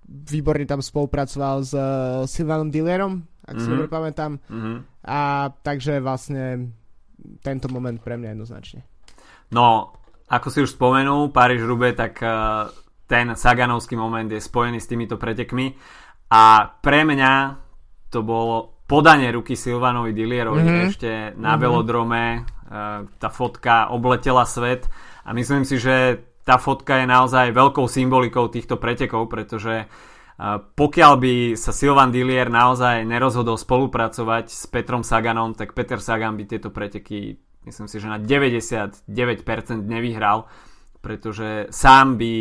výborne 0.08 0.64
tam 0.68 0.80
spolupracoval 0.80 1.56
s 1.64 1.72
uh, 1.76 2.24
Silvanom 2.28 2.72
Dillerom, 2.72 3.24
ak 3.44 3.56
mm-hmm. 3.56 3.60
si 3.60 3.68
mhm. 3.68 3.74
dobre 3.76 3.88
pamätám. 3.92 4.32
Mm-hmm. 4.48 4.78
A 5.08 5.20
takže 5.52 6.00
vlastne 6.00 6.72
tento 7.44 7.68
moment 7.72 8.00
pre 8.00 8.16
mňa 8.20 8.36
jednoznačne. 8.36 8.84
No, 9.52 9.96
ako 10.28 10.48
si 10.50 10.60
už 10.64 10.76
spomenul, 10.76 11.32
Paríž 11.32 11.64
Rube, 11.64 11.92
tak 11.96 12.20
uh, 12.24 12.68
ten 13.08 13.36
Saganovský 13.36 14.00
moment 14.00 14.28
je 14.28 14.40
spojený 14.40 14.80
s 14.80 14.90
týmito 14.90 15.20
pretekmi 15.20 15.76
a 16.32 16.68
pre 16.80 17.04
mňa 17.04 17.34
to 18.12 18.24
bolo 18.24 18.84
podanie 18.88 19.32
ruky 19.32 19.56
Silvanovi 19.56 20.12
Dillierovi 20.16 20.64
mm-hmm. 20.64 20.88
ešte 20.88 21.12
na 21.36 21.56
mm-hmm. 21.56 21.62
velodrome. 21.62 22.24
Uh, 22.74 23.06
tá 23.22 23.30
fotka 23.30 23.92
obletela 23.94 24.48
svet 24.48 24.90
a 25.24 25.30
myslím 25.32 25.64
si, 25.64 25.80
že 25.80 26.20
tá 26.44 26.60
fotka 26.60 27.00
je 27.00 27.08
naozaj 27.08 27.56
veľkou 27.56 27.88
symbolikou 27.88 28.52
týchto 28.52 28.76
pretekov, 28.76 29.32
pretože 29.32 29.88
pokiaľ 30.76 31.14
by 31.16 31.34
sa 31.56 31.72
Silvan 31.72 32.12
Dillier 32.12 32.52
naozaj 32.52 33.08
nerozhodol 33.08 33.56
spolupracovať 33.56 34.46
s 34.52 34.68
Petrom 34.68 35.06
Saganom, 35.06 35.56
tak 35.56 35.72
Peter 35.72 36.02
Sagan 36.04 36.36
by 36.36 36.44
tieto 36.44 36.74
preteky 36.74 37.40
myslím 37.64 37.88
si, 37.88 37.96
že 38.00 38.12
na 38.12 38.20
99% 38.20 39.08
nevyhral, 39.88 40.52
pretože 41.00 41.72
sám 41.72 42.20
by 42.20 42.32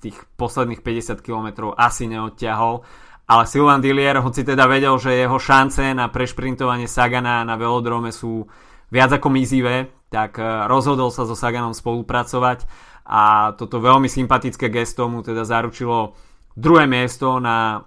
tých 0.00 0.16
posledných 0.36 0.84
50 0.84 1.24
km 1.24 1.72
asi 1.76 2.08
neodťahol. 2.08 2.84
Ale 3.26 3.42
Silvan 3.48 3.82
Dillier, 3.82 4.22
hoci 4.22 4.46
teda 4.46 4.70
vedel, 4.70 4.94
že 5.02 5.16
jeho 5.16 5.40
šance 5.40 5.82
na 5.96 6.06
prešprintovanie 6.06 6.86
Sagana 6.86 7.42
na 7.42 7.58
velodrome 7.58 8.14
sú 8.14 8.46
viac 8.86 9.18
ako 9.18 9.34
mizivé, 9.34 9.95
tak 10.10 10.38
e, 10.38 10.44
rozhodol 10.70 11.10
sa 11.10 11.26
so 11.26 11.34
Saganom 11.34 11.74
spolupracovať 11.74 12.66
a 13.06 13.54
toto 13.54 13.78
veľmi 13.78 14.10
sympatické 14.10 14.70
gesto 14.70 15.06
mu 15.06 15.22
teda 15.22 15.46
zaručilo 15.46 16.18
druhé 16.58 16.90
miesto 16.90 17.38
na 17.38 17.86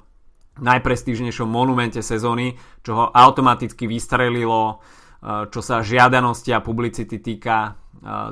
najprestížnejšom 0.59 1.47
monumente 1.47 2.03
sezóny, 2.03 2.59
čo 2.83 2.91
ho 2.95 3.05
automaticky 3.11 3.87
vystrelilo, 3.87 4.83
e, 5.23 5.47
čo 5.49 5.59
sa 5.63 5.83
žiadanosti 5.83 6.51
a 6.51 6.63
publicity 6.63 7.19
týka 7.23 7.57
e, 7.65 7.71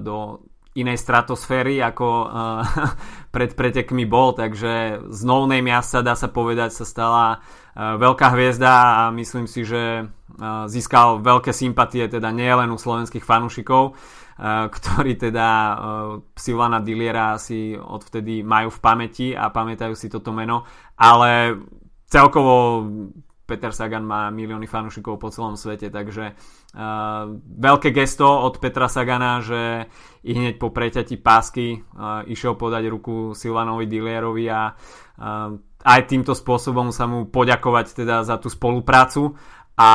do 0.04 0.44
inej 0.78 1.02
stratosféry, 1.02 1.82
ako 1.82 2.08
pred 3.36 3.52
pretekmi 3.58 4.06
bol, 4.06 4.38
takže 4.38 5.04
z 5.10 5.22
no 5.26 5.50
name 5.50 5.74
sa 5.82 6.06
dá 6.06 6.14
sa 6.14 6.30
povedať 6.30 6.72
sa 6.78 6.86
stala 6.86 7.26
veľká 7.78 8.34
hviezda 8.34 8.74
a 8.74 9.02
myslím 9.14 9.46
si, 9.46 9.62
že 9.62 10.10
získal 10.70 11.22
veľké 11.22 11.54
sympatie 11.54 12.10
teda 12.10 12.30
nie 12.34 12.50
len 12.50 12.70
u 12.74 12.78
slovenských 12.78 13.22
fanúšikov, 13.22 13.94
ktorí 14.70 15.18
teda 15.18 15.48
Silvana 16.38 16.82
Dilliera 16.82 17.38
asi 17.38 17.74
odvtedy 17.74 18.46
majú 18.46 18.70
v 18.70 18.80
pamäti 18.82 19.28
a 19.34 19.50
pamätajú 19.50 19.94
si 19.98 20.10
toto 20.10 20.30
meno, 20.34 20.66
ale 20.98 21.58
celkovo 22.06 22.86
Peter 23.48 23.72
Sagan 23.72 24.04
má 24.04 24.28
milióny 24.28 24.68
fanúšikov 24.68 25.16
po 25.16 25.32
celom 25.32 25.56
svete, 25.56 25.88
takže 25.88 26.36
uh, 26.36 27.32
veľké 27.40 27.96
gesto 27.96 28.28
od 28.28 28.60
Petra 28.60 28.92
Sagana, 28.92 29.40
že 29.40 29.88
i 30.28 30.36
hneď 30.36 30.60
po 30.60 30.76
preťati 30.76 31.16
pásky 31.16 31.80
uh, 31.80 32.28
išiel 32.28 32.60
podať 32.60 32.92
ruku 32.92 33.32
Silvanovi 33.32 33.88
Dillierovi 33.88 34.46
a 34.52 34.76
uh, 34.76 35.56
aj 35.88 36.02
týmto 36.12 36.36
spôsobom 36.36 36.92
sa 36.92 37.08
mu 37.08 37.32
poďakovať 37.32 38.04
teda 38.04 38.28
za 38.28 38.36
tú 38.36 38.52
spoluprácu 38.52 39.40
a 39.78 39.90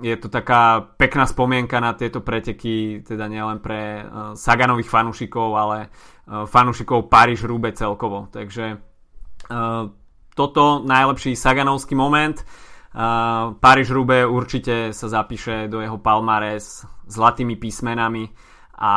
je 0.00 0.16
to 0.16 0.32
taká 0.32 0.88
pekná 0.96 1.28
spomienka 1.28 1.76
na 1.84 1.92
tieto 1.92 2.24
preteky, 2.24 3.04
teda 3.04 3.28
nielen 3.28 3.60
pre 3.60 4.00
uh, 4.00 4.32
Saganových 4.32 4.88
fanúšikov, 4.88 5.52
ale 5.52 5.78
uh, 5.86 6.48
fanúšikov 6.48 7.12
Paríž 7.12 7.44
Rube 7.44 7.76
celkovo. 7.76 8.32
Takže 8.32 8.80
uh, 9.52 9.84
toto 10.32 10.80
najlepší 10.80 11.36
Saganovský 11.36 11.92
moment. 11.92 12.40
Uh, 12.92 13.56
Paríž 13.56 13.88
Rube 13.88 14.28
určite 14.28 14.92
sa 14.92 15.08
zapíše 15.08 15.64
do 15.72 15.80
jeho 15.80 15.96
palmares 15.96 16.84
zlatými 17.08 17.56
písmenami 17.56 18.28
a 18.76 18.92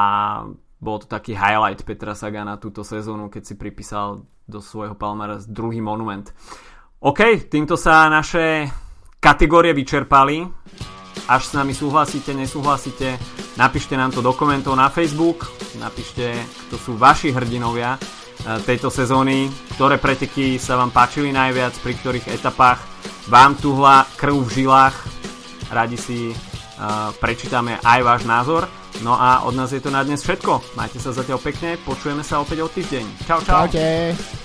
bol 0.75 0.99
to 0.99 1.07
taký 1.07 1.31
highlight 1.31 1.79
Petra 1.87 2.11
Sagana 2.11 2.59
túto 2.59 2.83
sezónu, 2.83 3.31
keď 3.31 3.43
si 3.47 3.55
pripísal 3.55 4.27
do 4.45 4.59
svojho 4.59 4.99
palmares 4.99 5.47
druhý 5.47 5.79
monument. 5.79 6.27
OK, 6.99 7.47
týmto 7.47 7.79
sa 7.79 8.11
naše 8.11 8.67
kategórie 9.17 9.71
vyčerpali. 9.71 10.43
Až 11.25 11.41
s 11.49 11.55
nami 11.57 11.73
súhlasíte, 11.73 12.35
nesúhlasíte, 12.35 13.17
napíšte 13.57 13.97
nám 13.97 14.13
to 14.13 14.21
do 14.21 14.35
komentov 14.35 14.77
na 14.77 14.91
Facebook, 14.91 15.49
napíšte, 15.79 16.35
kto 16.69 16.75
sú 16.77 16.91
vaši 16.99 17.33
hrdinovia 17.33 17.97
tejto 18.65 18.93
sezóny, 18.93 19.49
ktoré 19.75 19.97
preteky 19.97 20.59
sa 20.61 20.77
vám 20.77 20.91
páčili 20.93 21.33
najviac, 21.33 21.73
pri 21.81 21.93
ktorých 21.97 22.29
etapách 22.35 22.83
vám 23.31 23.57
tuhla 23.57 24.05
krv 24.17 24.45
v 24.45 24.53
žilách. 24.61 24.95
Radi 25.73 25.97
si 25.97 26.19
uh, 26.29 27.09
prečítame 27.17 27.81
aj 27.81 27.99
váš 28.05 28.21
názor. 28.29 28.69
No 29.03 29.17
a 29.17 29.43
od 29.43 29.57
nás 29.57 29.73
je 29.75 29.81
to 29.83 29.91
na 29.91 30.05
dnes 30.05 30.23
všetko. 30.23 30.77
Majte 30.79 31.03
sa 31.03 31.11
zatiaľ 31.11 31.41
pekne, 31.43 31.75
počujeme 31.83 32.23
sa 32.23 32.39
opäť 32.39 32.63
o 32.63 32.69
týždeň. 32.71 33.27
Čau, 33.27 33.39
čau. 33.43 33.67
Čaute. 33.67 34.44